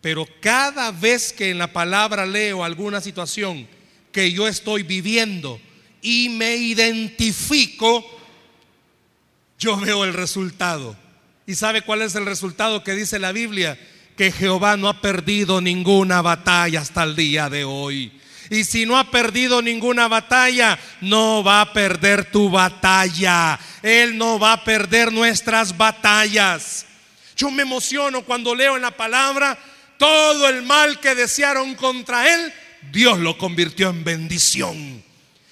[0.00, 3.66] Pero cada vez que en la palabra leo alguna situación
[4.12, 5.60] que yo estoy viviendo,
[6.00, 8.04] y me identifico,
[9.58, 10.96] yo veo el resultado.
[11.46, 13.78] ¿Y sabe cuál es el resultado que dice la Biblia?
[14.16, 18.12] Que Jehová no ha perdido ninguna batalla hasta el día de hoy.
[18.50, 23.58] Y si no ha perdido ninguna batalla, no va a perder tu batalla.
[23.82, 26.86] Él no va a perder nuestras batallas.
[27.36, 29.58] Yo me emociono cuando leo en la palabra
[29.96, 32.52] todo el mal que desearon contra él,
[32.90, 35.08] Dios lo convirtió en bendición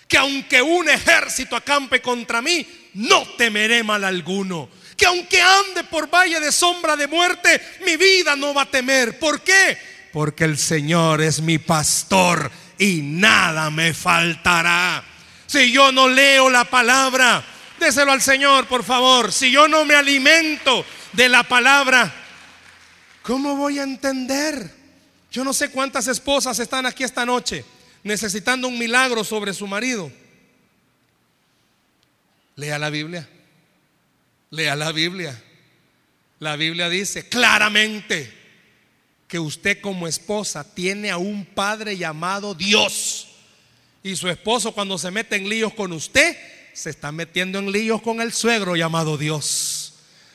[0.09, 4.69] que aunque un ejército acampe contra mí, no temeré mal alguno.
[4.97, 9.19] Que aunque ande por valle de sombra de muerte, mi vida no va a temer.
[9.19, 9.77] ¿Por qué?
[10.13, 15.03] Porque el Señor es mi pastor y nada me faltará.
[15.47, 17.45] Si yo no leo la palabra,
[17.79, 19.33] déselo al Señor, por favor.
[19.33, 22.13] Si yo no me alimento de la palabra,
[23.23, 24.71] ¿cómo voy a entender?
[25.31, 27.65] Yo no sé cuántas esposas están aquí esta noche
[28.03, 30.11] necesitando un milagro sobre su marido.
[32.55, 33.29] Lea la Biblia.
[34.51, 35.43] Lea la Biblia.
[36.39, 38.36] La Biblia dice claramente
[39.29, 43.29] que usted como esposa tiene a un padre llamado Dios.
[44.03, 46.37] Y su esposo cuando se mete en líos con usted,
[46.73, 49.95] se está metiendo en líos con el suegro llamado Dios.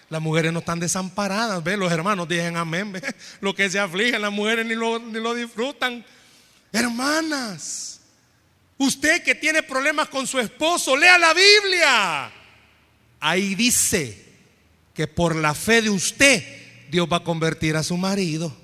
[0.09, 3.01] Las mujeres no están desamparadas, ve, los hermanos dicen amén.
[3.39, 6.03] Lo que se afligen, las mujeres ni lo, ni lo disfrutan.
[6.73, 8.01] Hermanas,
[8.77, 12.31] usted que tiene problemas con su esposo, lea la Biblia.
[13.21, 14.21] Ahí dice
[14.93, 16.43] que por la fe de usted,
[16.89, 18.60] Dios va a convertir a su marido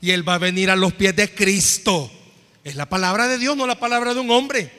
[0.00, 2.10] y él va a venir a los pies de Cristo.
[2.64, 4.70] Es la palabra de Dios, no la palabra de un hombre.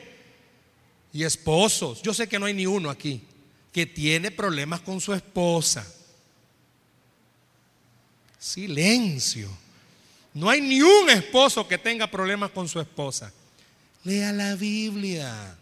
[1.12, 3.22] Y esposos, yo sé que no hay ni uno aquí
[3.72, 5.86] que tiene problemas con su esposa.
[8.38, 9.48] Silencio.
[10.34, 13.32] No hay ni un esposo que tenga problemas con su esposa.
[14.04, 15.56] Lea la Biblia.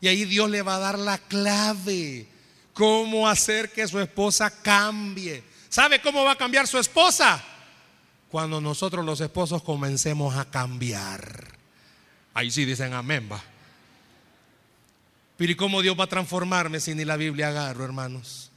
[0.00, 2.26] Y ahí Dios le va a dar la clave.
[2.72, 5.42] Cómo hacer que su esposa cambie.
[5.68, 7.42] ¿Sabe cómo va a cambiar su esposa?
[8.32, 11.48] Cuando nosotros los esposos comencemos a cambiar.
[12.32, 13.44] Ahí sí dicen amén, va.
[15.36, 18.50] Pero ¿y cómo Dios va a transformarme si ni la Biblia agarro, hermanos?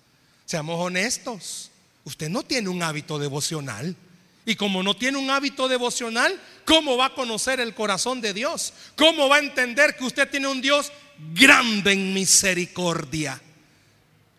[0.46, 1.72] Seamos honestos.
[2.06, 3.98] Usted no tiene un hábito devocional.
[4.46, 8.72] Y como no tiene un hábito devocional, ¿cómo va a conocer el corazón de Dios?
[8.96, 10.90] ¿Cómo va a entender que usted tiene un Dios
[11.34, 13.42] grande en misericordia?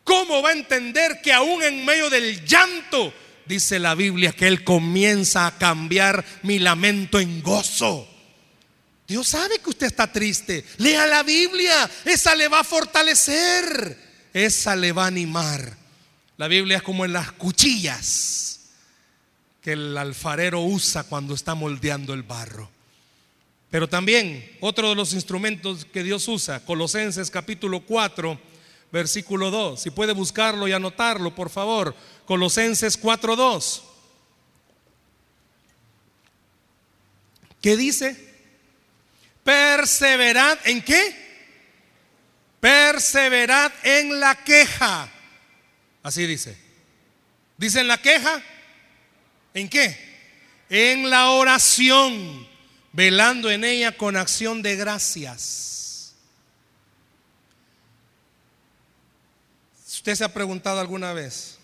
[0.03, 3.13] ¿Cómo va a entender que aún en medio del llanto,
[3.47, 8.09] dice la Biblia, que Él comienza a cambiar mi lamento en gozo?
[9.07, 10.65] Dios sabe que usted está triste.
[10.79, 11.89] Lea la Biblia.
[12.05, 13.97] Esa le va a fortalecer.
[14.33, 15.77] Esa le va a animar.
[16.37, 18.61] La Biblia es como en las cuchillas
[19.63, 22.71] que el alfarero usa cuando está moldeando el barro.
[23.71, 28.39] Pero también otro de los instrumentos que Dios usa, Colosenses capítulo 4,
[28.93, 29.81] versículo 2.
[29.81, 31.95] Si puede buscarlo y anotarlo, por favor.
[32.27, 33.83] Colosenses 4:2.
[37.63, 38.17] ¿Qué dice?
[39.43, 41.27] Perseverad en qué?
[42.61, 45.09] Perseverad en la queja.
[46.03, 46.57] Así dice.
[47.57, 48.43] Dice en la queja,
[49.57, 49.97] ¿En qué?
[50.69, 52.47] En la oración,
[52.93, 56.15] velando en ella con acción de gracias.
[59.87, 61.56] ¿Usted se ha preguntado alguna vez?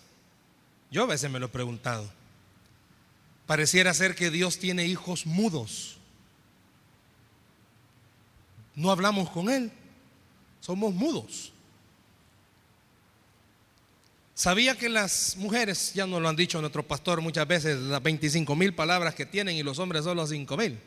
[0.93, 2.07] Yo a veces me lo he preguntado.
[3.47, 5.97] Pareciera ser que Dios tiene hijos mudos.
[8.75, 9.71] No hablamos con Él,
[10.61, 11.51] somos mudos.
[14.35, 18.55] Sabía que las mujeres, ya nos lo han dicho nuestro pastor muchas veces, las 25
[18.55, 20.79] mil palabras que tienen y los hombres solo 5 mil.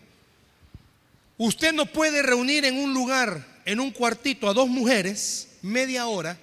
[1.37, 6.39] Usted no puede reunir en un lugar, en un cuartito, a dos mujeres media hora,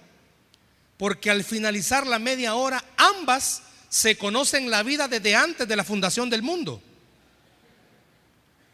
[0.97, 5.83] porque al finalizar la media hora, ambas se conocen la vida desde antes de la
[5.83, 6.81] fundación del mundo.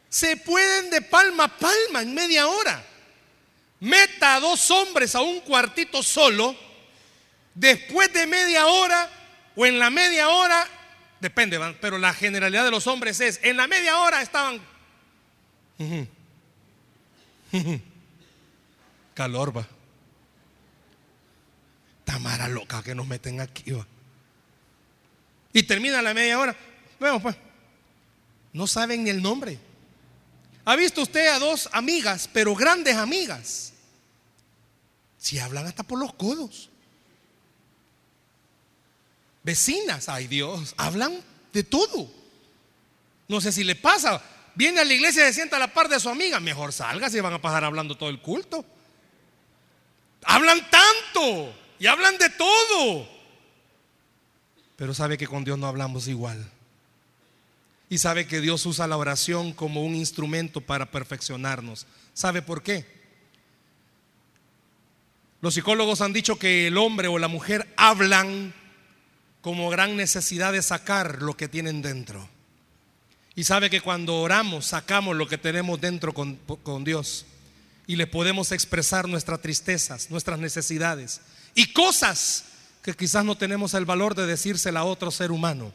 [0.10, 2.84] Se pueden de palma a palma en media hora.
[3.80, 6.56] Meta a dos hombres a un cuartito solo,
[7.54, 9.10] después de media hora
[9.56, 10.68] o en la media hora,
[11.20, 14.62] depende, pero la generalidad de los hombres es, en la media hora estaban...
[19.14, 19.68] Calor va.
[22.10, 23.66] Tamara loca que nos meten aquí.
[25.54, 26.56] Y termina la media hora.
[27.00, 27.36] Vemos pues.
[28.52, 29.60] No saben ni el nombre.
[30.66, 33.74] ¿Ha visto usted a dos amigas, pero grandes amigas?
[35.20, 36.72] Si hablan hasta por los codos.
[39.44, 42.12] Vecinas, ay Dios, hablan de todo.
[43.28, 44.20] No sé si le pasa.
[44.56, 46.40] Viene a la iglesia y se sienta a la par de su amiga.
[46.40, 48.66] Mejor salga si van a pasar hablando todo el culto.
[50.24, 53.08] Hablan tanto y hablan de todo.
[54.76, 56.50] Pero sabe que con Dios no hablamos igual.
[57.90, 61.88] Y sabe que Dios usa la oración como un instrumento para perfeccionarnos.
[62.14, 62.86] ¿Sabe por qué?
[65.42, 68.54] Los psicólogos han dicho que el hombre o la mujer hablan
[69.42, 72.30] como gran necesidad de sacar lo que tienen dentro.
[73.36, 77.26] Y sabe que cuando oramos sacamos lo que tenemos dentro con, con Dios
[77.88, 81.22] y le podemos expresar nuestras tristezas, nuestras necesidades
[81.56, 82.46] y cosas
[82.82, 85.74] que quizás no tenemos el valor de decírsela a otro ser humano.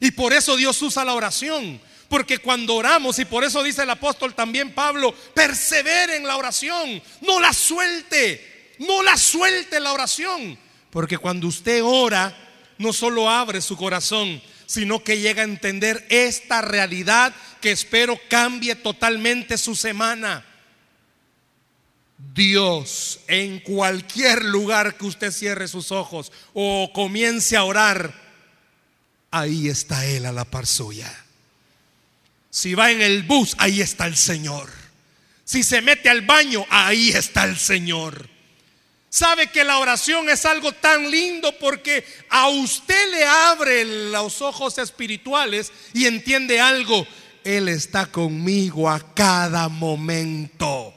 [0.00, 1.80] Y por eso Dios usa la oración.
[2.08, 7.02] Porque cuando oramos, y por eso dice el apóstol también Pablo, persevere en la oración,
[7.22, 10.56] no la suelte, no la suelte la oración.
[10.90, 12.36] Porque cuando usted ora,
[12.78, 18.76] no solo abre su corazón, sino que llega a entender esta realidad que espero cambie
[18.76, 20.44] totalmente su semana.
[22.18, 28.14] Dios, en cualquier lugar que usted cierre sus ojos o comience a orar,
[29.30, 31.12] ahí está Él a la par suya.
[32.50, 34.70] Si va en el bus, ahí está el Señor.
[35.44, 38.28] Si se mete al baño, ahí está el Señor.
[39.10, 44.78] Sabe que la oración es algo tan lindo porque a usted le abre los ojos
[44.78, 47.06] espirituales y entiende algo.
[47.44, 50.95] Él está conmigo a cada momento.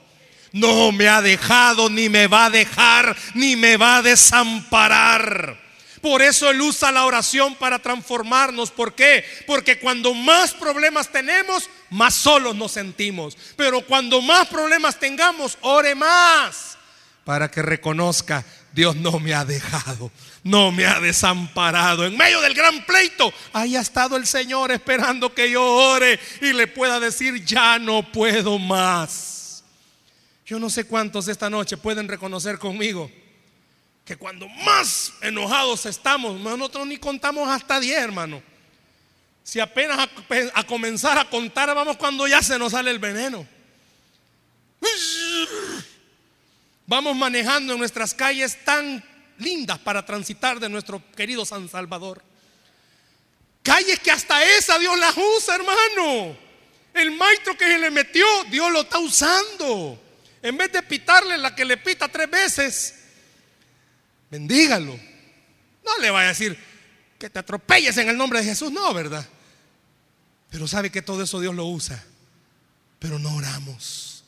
[0.52, 5.58] No me ha dejado, ni me va a dejar, ni me va a desamparar.
[6.02, 8.72] Por eso Él usa la oración para transformarnos.
[8.72, 9.24] ¿Por qué?
[9.46, 13.38] Porque cuando más problemas tenemos, más solos nos sentimos.
[13.56, 16.78] Pero cuando más problemas tengamos, ore más.
[17.26, 20.12] Para que reconozca, Dios no me ha dejado,
[20.44, 22.06] no me ha desamparado.
[22.06, 26.54] En medio del gran pleito, ahí ha estado el Señor esperando que yo ore y
[26.54, 29.39] le pueda decir, ya no puedo más.
[30.50, 33.12] Yo no sé cuántos esta noche pueden reconocer conmigo
[34.04, 38.42] que cuando más enojados estamos, nosotros ni contamos hasta 10, hermano.
[39.44, 40.10] Si apenas a,
[40.56, 43.46] a, comenzar a contar, vamos cuando ya se nos sale el veneno.
[46.88, 49.06] Vamos manejando en nuestras calles tan
[49.38, 52.24] lindas para transitar de nuestro querido San Salvador.
[53.62, 56.36] Calles que hasta esa Dios las usa, hermano.
[56.96, 60.09] El maestro que se le metió, Dios lo está usando.
[60.42, 62.96] En vez de pitarle la que le pita tres veces,
[64.30, 64.98] bendígalo.
[65.84, 66.58] No le vaya a decir
[67.18, 69.28] que te atropelles en el nombre de Jesús, no, ¿verdad?
[70.50, 72.04] Pero sabe que todo eso Dios lo usa.
[73.00, 74.24] Pero no oramos.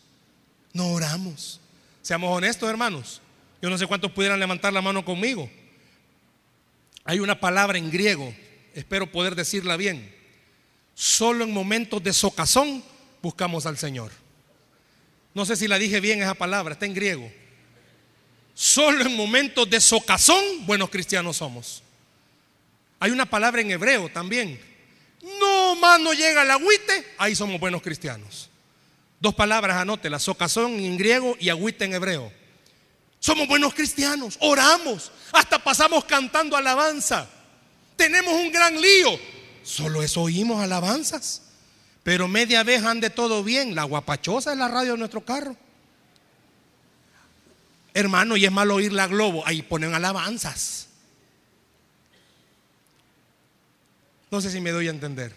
[0.74, 1.60] No oramos.
[2.02, 3.21] Seamos honestos, hermanos.
[3.62, 5.50] Yo no sé cuántos pudieran levantar la mano conmigo.
[7.04, 8.34] Hay una palabra en griego,
[8.74, 10.13] espero poder decirla bien.
[10.93, 12.84] Solo en momentos de socazón
[13.21, 14.12] buscamos al Señor.
[15.34, 17.32] No sé si la dije bien esa palabra, está en griego.
[18.54, 21.84] Solo en momentos de socazón buenos cristianos somos.
[23.00, 24.60] Hay una palabra en hebreo también.
[25.39, 28.49] No más no llega el agüite, ahí somos buenos cristianos.
[29.20, 32.32] Dos palabras, anótela, socazón en griego y agüite en hebreo.
[33.20, 37.30] Somos buenos cristianos, oramos, hasta pasamos cantando alabanza.
[37.95, 39.20] Tenemos un gran lío,
[39.64, 41.43] solo eso oímos alabanzas.
[42.04, 45.56] Pero media vez ande todo bien, la guapachosa es la radio de nuestro carro.
[47.93, 50.88] Hermano, y es malo oír la globo, ahí ponen alabanzas.
[54.32, 55.36] No sé si me doy a entender.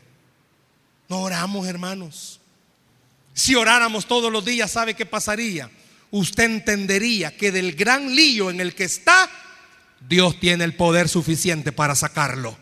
[1.08, 2.40] No oramos, hermanos.
[3.34, 5.68] Si oráramos todos los días, ¿sabe qué pasaría?
[6.12, 9.28] Usted entendería que del gran lío en el que está,
[10.08, 12.56] Dios tiene el poder suficiente para sacarlo.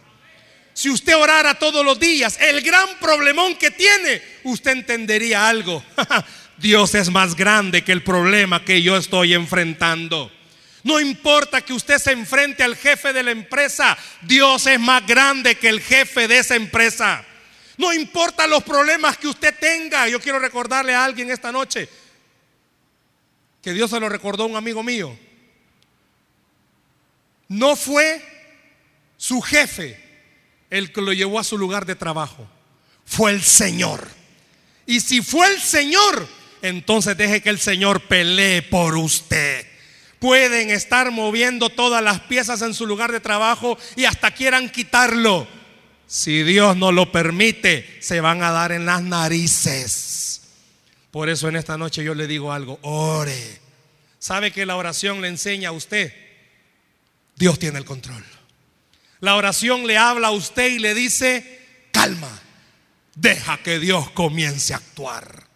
[0.75, 5.85] Si usted orara todos los días, el gran problemón que tiene, usted entendería algo.
[6.57, 10.31] Dios es más grande que el problema que yo estoy enfrentando.
[10.85, 15.57] No importa que usted se enfrente al jefe de la empresa, Dios es más grande
[15.57, 17.25] que el jefe de esa empresa.
[17.77, 20.09] No importa los problemas que usted tenga.
[20.09, 21.89] Yo quiero recordarle a alguien esta noche
[23.63, 25.17] que Dios se lo recordó a un amigo mío.
[27.49, 28.25] No fue
[29.17, 30.12] su jefe
[30.73, 32.49] el que lo llevó a su lugar de trabajo.
[33.05, 34.09] Fue el Señor.
[34.87, 36.27] Y si fue el Señor,
[36.63, 39.67] entonces deje que el Señor pelee por usted.
[40.19, 45.47] Pueden estar moviendo todas las piezas en su lugar de trabajo y hasta quieran quitarlo.
[46.07, 50.41] Si Dios no lo permite, se van a dar en las narices.
[51.11, 53.61] Por eso en esta noche yo le digo algo, ore.
[54.19, 56.15] ¿Sabe que la oración le enseña a usted?
[57.37, 58.25] Dios tiene el control.
[59.23, 61.61] La oración le habla a usted y le dice,
[61.93, 62.43] calma,
[63.15, 65.47] deja que Dios comience a actuar.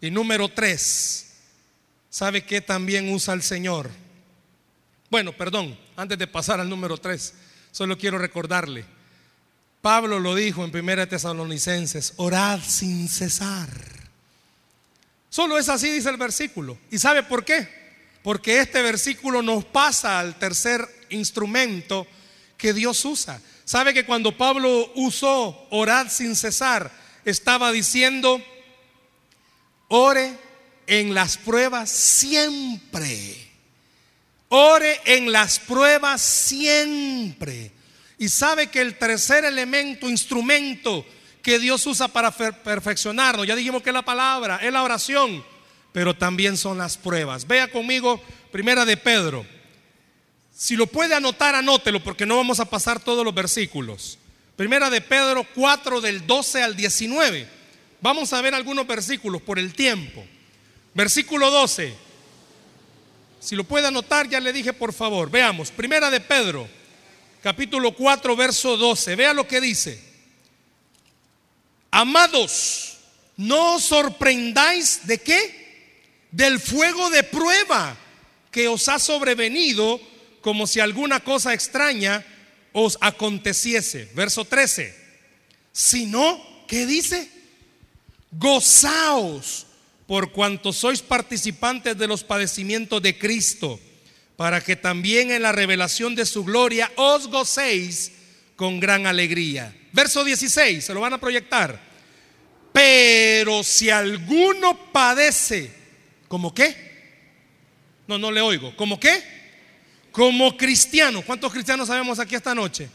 [0.00, 1.34] Y número tres,
[2.10, 3.92] ¿sabe qué también usa el Señor?
[5.08, 7.34] Bueno, perdón, antes de pasar al número tres,
[7.70, 8.84] solo quiero recordarle.
[9.80, 13.68] Pablo lo dijo en 1 Tesalonicenses, orad sin cesar.
[15.30, 16.76] Solo es así, dice el versículo.
[16.90, 17.68] ¿Y sabe por qué?
[18.24, 22.08] Porque este versículo nos pasa al tercer instrumento
[22.56, 23.40] que Dios usa.
[23.64, 26.90] ¿Sabe que cuando Pablo usó orad sin cesar,
[27.24, 28.40] estaba diciendo,
[29.88, 30.38] ore
[30.86, 33.36] en las pruebas siempre.
[34.48, 37.72] Ore en las pruebas siempre.
[38.18, 41.04] Y sabe que el tercer elemento, instrumento
[41.42, 45.44] que Dios usa para perfeccionarnos, ya dijimos que es la palabra, es la oración,
[45.92, 47.46] pero también son las pruebas.
[47.46, 49.46] Vea conmigo, primera de Pedro,
[50.56, 54.18] si lo puede anotar, anótelo porque no vamos a pasar todos los versículos.
[54.56, 57.46] Primera de Pedro 4 del 12 al 19.
[58.00, 60.24] Vamos a ver algunos versículos por el tiempo.
[60.94, 61.94] Versículo 12.
[63.38, 65.30] Si lo puede anotar, ya le dije por favor.
[65.30, 66.66] Veamos, Primera de Pedro,
[67.42, 69.14] capítulo 4, verso 12.
[69.14, 70.02] Vea lo que dice.
[71.90, 72.96] Amados,
[73.36, 76.24] no os sorprendáis de qué?
[76.30, 77.94] Del fuego de prueba
[78.50, 80.00] que os ha sobrevenido
[80.46, 82.24] como si alguna cosa extraña
[82.70, 84.08] os aconteciese.
[84.14, 84.94] Verso 13.
[85.72, 87.28] Si no, ¿qué dice?
[88.30, 89.66] Gozaos
[90.06, 93.80] por cuanto sois participantes de los padecimientos de Cristo,
[94.36, 98.12] para que también en la revelación de su gloria os gocéis
[98.54, 99.76] con gran alegría.
[99.92, 101.80] Verso 16, se lo van a proyectar.
[102.72, 105.72] Pero si alguno padece,
[106.28, 106.76] ¿como qué?
[108.06, 108.76] No, no le oigo.
[108.76, 109.35] ¿Como qué?
[110.16, 112.88] Como cristiano, ¿cuántos cristianos sabemos aquí esta noche?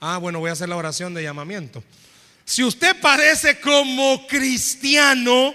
[0.00, 1.84] Ah, bueno, voy a hacer la oración de llamamiento.
[2.42, 5.52] Si usted padece como cristiano,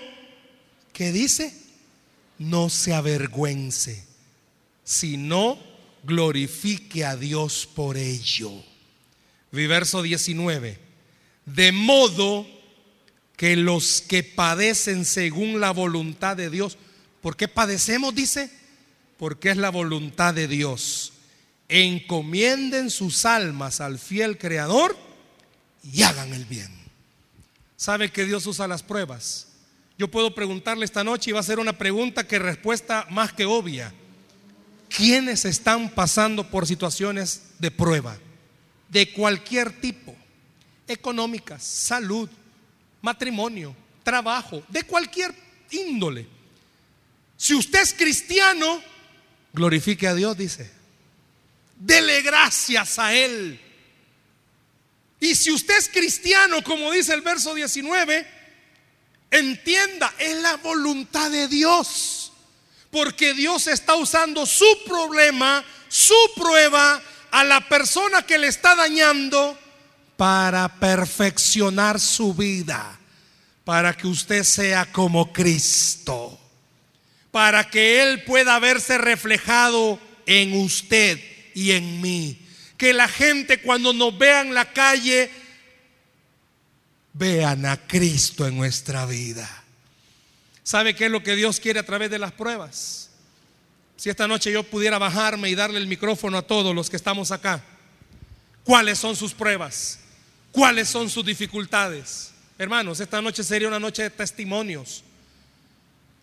[0.94, 1.52] ¿qué dice?
[2.38, 4.06] No se avergüence,
[4.84, 5.58] sino
[6.04, 8.52] glorifique a Dios por ello.
[9.52, 10.78] verso 19.
[11.48, 12.46] De modo
[13.36, 16.78] que los que padecen según la voluntad de Dios,
[17.20, 18.14] ¿por qué padecemos?
[18.14, 18.61] Dice,
[19.22, 21.14] porque es la voluntad de Dios.
[21.70, 24.98] Encomienden sus almas al fiel Creador
[25.84, 26.72] y hagan el bien.
[27.78, 29.50] ¿Sabe que Dios usa las pruebas?
[29.96, 33.46] Yo puedo preguntarle esta noche y va a ser una pregunta que respuesta más que
[33.46, 33.94] obvia.
[34.90, 38.18] ¿Quiénes están pasando por situaciones de prueba?
[38.90, 40.16] De cualquier tipo.
[40.88, 42.28] Económicas, salud,
[43.04, 45.32] matrimonio, trabajo, de cualquier
[45.70, 46.26] índole.
[47.38, 48.82] Si usted es cristiano,
[49.54, 50.70] Glorifique a Dios, dice.
[51.76, 53.60] Dele gracias a Él.
[55.20, 58.28] Y si usted es cristiano, como dice el verso 19,
[59.30, 62.32] entienda, es la voluntad de Dios.
[62.90, 69.58] Porque Dios está usando su problema, su prueba a la persona que le está dañando
[70.18, 73.00] para perfeccionar su vida,
[73.64, 76.41] para que usted sea como Cristo
[77.32, 81.20] para que Él pueda verse reflejado en usted
[81.54, 82.38] y en mí.
[82.78, 85.32] Que la gente cuando nos vea en la calle,
[87.14, 89.50] vean a Cristo en nuestra vida.
[90.64, 93.10] ¿Sabe qué es lo que Dios quiere a través de las pruebas?
[93.98, 97.32] Si esta noche yo pudiera bajarme y darle el micrófono a todos los que estamos
[97.32, 97.64] acá,
[98.64, 100.00] ¿cuáles son sus pruebas?
[100.52, 102.32] ¿Cuáles son sus dificultades?
[102.58, 105.04] Hermanos, esta noche sería una noche de testimonios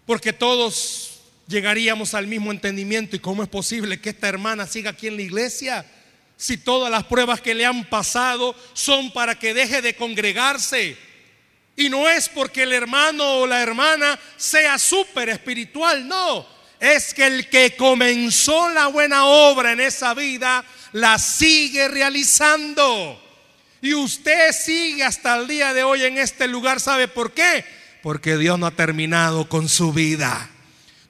[0.09, 3.15] porque todos llegaríamos al mismo entendimiento.
[3.15, 5.87] ¿Y cómo es posible que esta hermana siga aquí en la iglesia?
[6.39, 10.97] si todas las pruebas que le han pasado son para que deje de congregarse.
[11.77, 16.47] Y no es porque el hermano o la hermana sea súper espiritual, no.
[16.79, 23.21] Es que el que comenzó la buena obra en esa vida la sigue realizando.
[23.83, 26.79] Y usted sigue hasta el día de hoy en este lugar.
[26.79, 27.65] ¿Sabe por qué?
[28.03, 30.51] Porque Dios no ha terminado con su vida.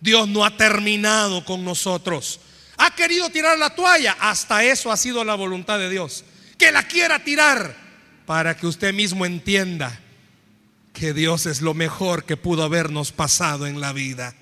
[0.01, 2.41] Dios no ha terminado con nosotros.
[2.77, 4.17] Ha querido tirar la toalla.
[4.21, 6.25] Hasta eso ha sido la voluntad de Dios.
[6.57, 7.75] Que la quiera tirar
[8.27, 10.01] para que usted mismo entienda
[10.93, 14.35] que Dios es lo mejor que pudo habernos pasado en la vida.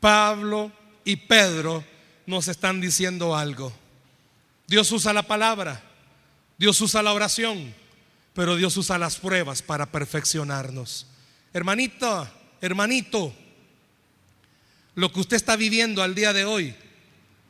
[0.00, 0.72] Pablo
[1.04, 1.84] y Pedro
[2.26, 3.72] nos están diciendo algo.
[4.66, 5.82] Dios usa la palabra,
[6.58, 7.74] Dios usa la oración,
[8.34, 11.06] pero Dios usa las pruebas para perfeccionarnos.
[11.56, 12.28] Hermanito,
[12.60, 13.34] hermanito,
[14.94, 16.74] lo que usted está viviendo al día de hoy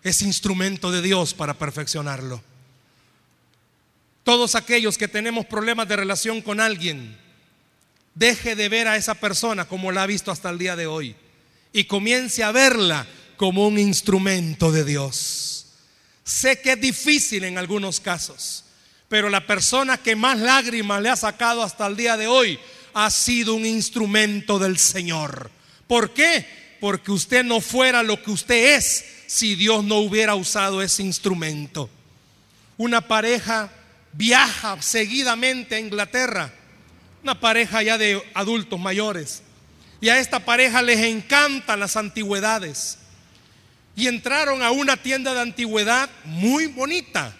[0.05, 2.41] es instrumento de Dios para perfeccionarlo.
[4.23, 7.19] Todos aquellos que tenemos problemas de relación con alguien,
[8.15, 11.17] deje de ver a esa persona como la ha visto hasta el día de hoy
[11.73, 15.67] y comience a verla como un instrumento de Dios.
[16.23, 18.67] Sé que es difícil en algunos casos,
[19.09, 22.57] pero la persona que más lágrimas le ha sacado hasta el día de hoy
[22.99, 25.51] ha sido un instrumento del Señor.
[25.87, 26.47] ¿Por qué?
[26.81, 31.91] Porque usted no fuera lo que usted es si Dios no hubiera usado ese instrumento.
[32.79, 33.71] Una pareja
[34.15, 36.51] viaja seguidamente a Inglaterra,
[37.23, 39.43] una pareja ya de adultos mayores,
[40.01, 42.97] y a esta pareja les encantan las antigüedades.
[43.95, 47.37] Y entraron a una tienda de antigüedad muy bonita.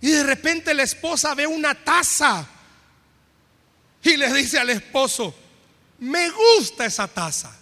[0.00, 2.48] Y de repente la esposa ve una taza
[4.02, 5.34] y le dice al esposo,
[5.98, 7.56] me gusta esa taza.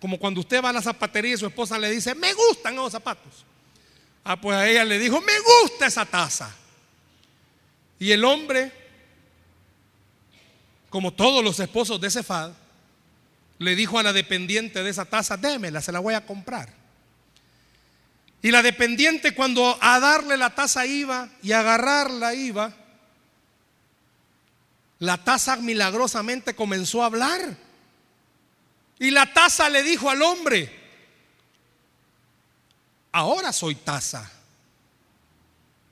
[0.00, 2.90] Como cuando usted va a la zapatería y su esposa le dice, me gustan los
[2.90, 3.44] zapatos.
[4.24, 6.54] Ah, pues a ella le dijo, me gusta esa taza.
[7.98, 8.72] Y el hombre,
[10.90, 12.52] como todos los esposos de Cefad,
[13.58, 16.68] le dijo a la dependiente de esa taza, démela, se la voy a comprar.
[18.42, 22.74] Y la dependiente cuando a darle la taza iba y a agarrarla iba,
[25.02, 27.56] la taza milagrosamente comenzó a hablar.
[29.00, 30.72] Y la taza le dijo al hombre,
[33.10, 34.30] ahora soy taza,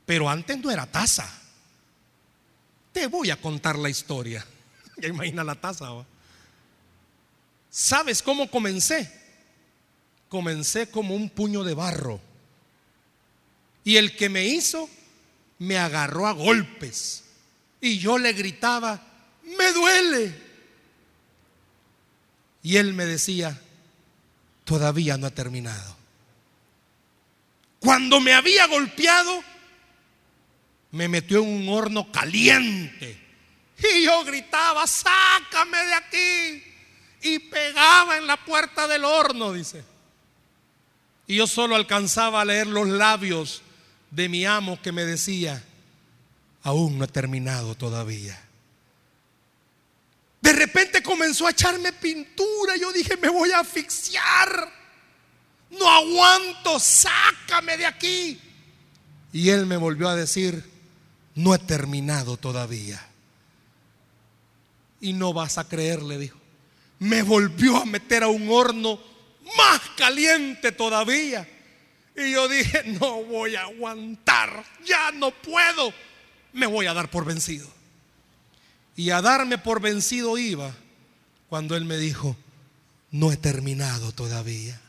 [0.07, 1.29] pero antes no era taza.
[2.93, 4.47] Te voy a contar la historia.
[4.97, 5.89] Ya imagina la taza.
[7.69, 9.11] ¿Sabes cómo comencé?
[10.29, 12.21] Comencé como un puño de barro.
[13.83, 14.89] Y el que me hizo
[15.59, 17.20] me agarró a golpes.
[17.81, 19.01] Y yo le gritaba,
[19.43, 20.51] me duele.
[22.63, 23.59] Y él me decía,
[24.65, 25.97] todavía no ha terminado.
[27.79, 29.43] Cuando me había golpeado,
[30.93, 33.19] me metió en un horno caliente.
[33.79, 36.65] Y yo gritaba, sácame de aquí.
[37.23, 39.83] Y pegaba en la puerta del horno, dice.
[41.27, 43.63] Y yo solo alcanzaba a leer los labios
[44.11, 45.65] de mi amo que me decía,
[46.63, 48.41] aún no he terminado todavía.
[50.41, 52.77] De repente comenzó a echarme pintura.
[52.77, 54.73] Yo dije, me voy a asfixiar.
[55.71, 58.41] No aguanto, sácame de aquí.
[59.33, 60.65] Y él me volvió a decir,
[61.35, 63.07] no he terminado todavía.
[65.01, 66.39] Y no vas a creer, le dijo.
[66.99, 69.01] Me volvió a meter a un horno
[69.57, 71.49] más caliente todavía.
[72.17, 75.95] Y yo dije, no voy a aguantar, ya no puedo.
[76.53, 77.69] Me voy a dar por vencido.
[78.97, 80.75] Y a darme por vencido iba
[81.49, 82.37] cuando él me dijo,
[83.11, 84.81] no he terminado todavía.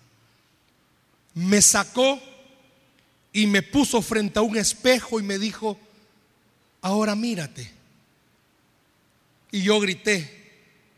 [1.34, 2.22] Me sacó
[3.34, 5.78] y me puso frente a un espejo y me dijo,
[6.82, 7.72] ahora mírate.
[9.52, 10.42] Y yo grité,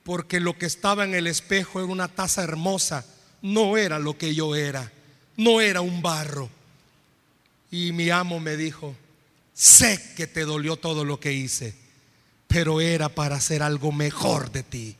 [0.04, 3.06] porque lo que estaba en el espejo era una taza hermosa,
[3.42, 4.92] no era lo que yo era,
[5.38, 6.50] no era un barro.
[7.72, 8.96] Y mi amo me dijo,
[9.54, 11.74] sé que te dolió todo lo que hice,
[12.48, 14.96] pero era para hacer algo mejor de ti.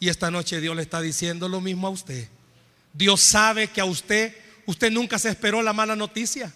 [0.00, 2.28] Y esta noche Dios le está diciendo lo mismo a usted.
[2.92, 4.36] Dios sabe que a usted,
[4.66, 6.52] usted nunca se esperó la mala noticia.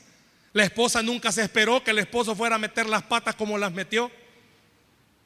[0.52, 3.72] La esposa nunca se esperó que el esposo fuera a meter las patas como las
[3.72, 4.10] metió.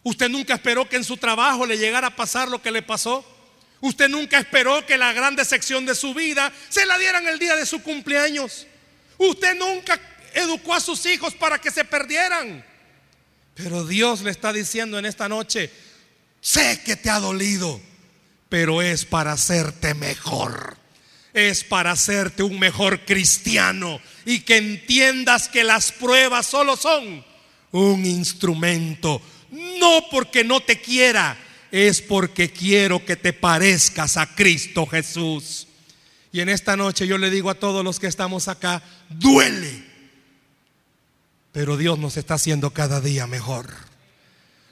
[0.02, 3.24] Usted nunca esperó que en su trabajo le llegara a pasar lo que le pasó.
[3.80, 7.56] Usted nunca esperó que la gran decepción de su vida se la dieran el día
[7.56, 8.66] de su cumpleaños.
[9.18, 10.00] Usted nunca
[10.34, 12.64] educó a sus hijos para que se perdieran.
[13.54, 15.70] Pero Dios le está diciendo en esta noche,
[16.40, 17.80] sé que te ha dolido,
[18.48, 20.76] pero es para hacerte mejor.
[21.34, 27.24] es para hacerte un mejor cristiano y que entiendas que las pruebas solo son
[27.70, 29.22] un instrumento.
[29.50, 31.36] No porque no te quiera,
[31.70, 35.66] es porque quiero que te parezcas a Cristo Jesús.
[36.32, 39.91] Y en esta noche yo le digo a todos los que estamos acá, duele.
[41.52, 43.70] Pero Dios nos está haciendo cada día mejor.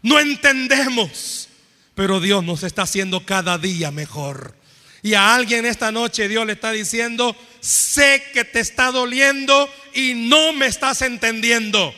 [0.02, 1.48] No entendemos,
[1.94, 4.54] pero Dios nos está haciendo cada día mejor.
[5.02, 10.14] Y a alguien esta noche Dios le está diciendo, sé que te está doliendo y
[10.14, 11.94] no me estás entendiendo.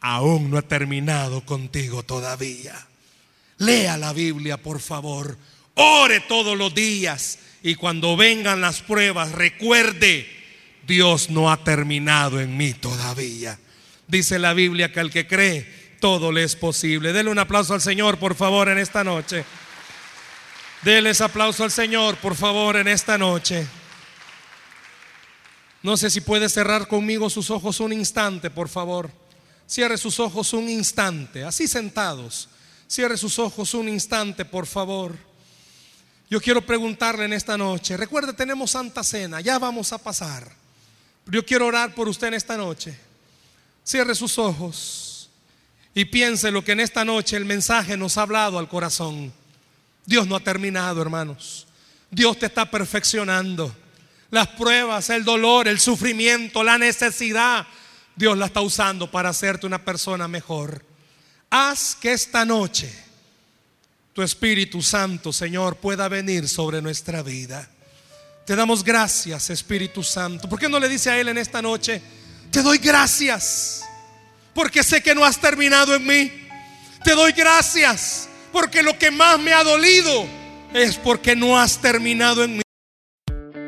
[0.00, 2.86] Aún no he terminado contigo todavía.
[3.58, 5.36] Lea la Biblia, por favor.
[5.74, 7.38] Ore todos los días.
[7.62, 10.28] Y cuando vengan las pruebas, recuerde,
[10.86, 13.58] Dios no ha terminado en mí todavía.
[14.08, 17.12] Dice la Biblia que al que cree, todo le es posible.
[17.12, 19.44] Dele un aplauso al Señor, por favor, en esta noche.
[20.82, 23.66] Deles aplauso al Señor, por favor, en esta noche.
[25.82, 29.10] No sé si puede cerrar conmigo sus ojos un instante, por favor.
[29.66, 32.48] Cierre sus ojos un instante, así sentados.
[32.88, 35.14] Cierre sus ojos un instante, por favor.
[36.30, 40.50] Yo quiero preguntarle en esta noche, recuerde, tenemos Santa Cena, ya vamos a pasar.
[41.26, 43.07] Yo quiero orar por usted en esta noche.
[43.88, 45.30] Cierre sus ojos
[45.94, 49.32] y piense lo que en esta noche el mensaje nos ha hablado al corazón.
[50.04, 51.66] Dios no ha terminado, hermanos.
[52.10, 53.74] Dios te está perfeccionando.
[54.30, 57.66] Las pruebas, el dolor, el sufrimiento, la necesidad,
[58.14, 60.84] Dios la está usando para hacerte una persona mejor.
[61.48, 62.94] Haz que esta noche
[64.12, 67.66] tu Espíritu Santo, Señor, pueda venir sobre nuestra vida.
[68.44, 70.46] Te damos gracias, Espíritu Santo.
[70.46, 72.02] ¿Por qué no le dice a Él en esta noche,
[72.50, 73.84] te doy gracias,
[74.54, 76.32] porque sé que no has terminado en mí?
[77.04, 80.26] Te doy gracias porque lo que más me ha dolido
[80.74, 82.62] es porque no has terminado en mí.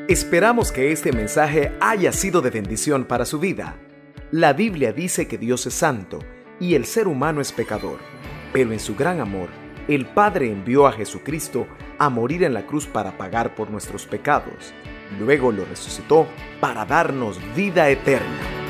[0.09, 3.77] Esperamos que este mensaje haya sido de bendición para su vida.
[4.33, 6.19] La Biblia dice que Dios es santo
[6.59, 7.99] y el ser humano es pecador,
[8.53, 9.49] pero en su gran amor,
[9.89, 11.67] el Padre envió a Jesucristo
[11.99, 14.73] a morir en la cruz para pagar por nuestros pecados.
[15.19, 16.27] Luego lo resucitó
[16.61, 18.70] para darnos vida eterna.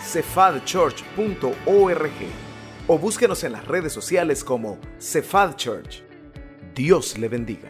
[0.00, 2.10] cephadchurch.org
[2.86, 6.02] o búsquenos en las redes sociales como Cephal Church.
[6.74, 7.69] Dios le bendiga.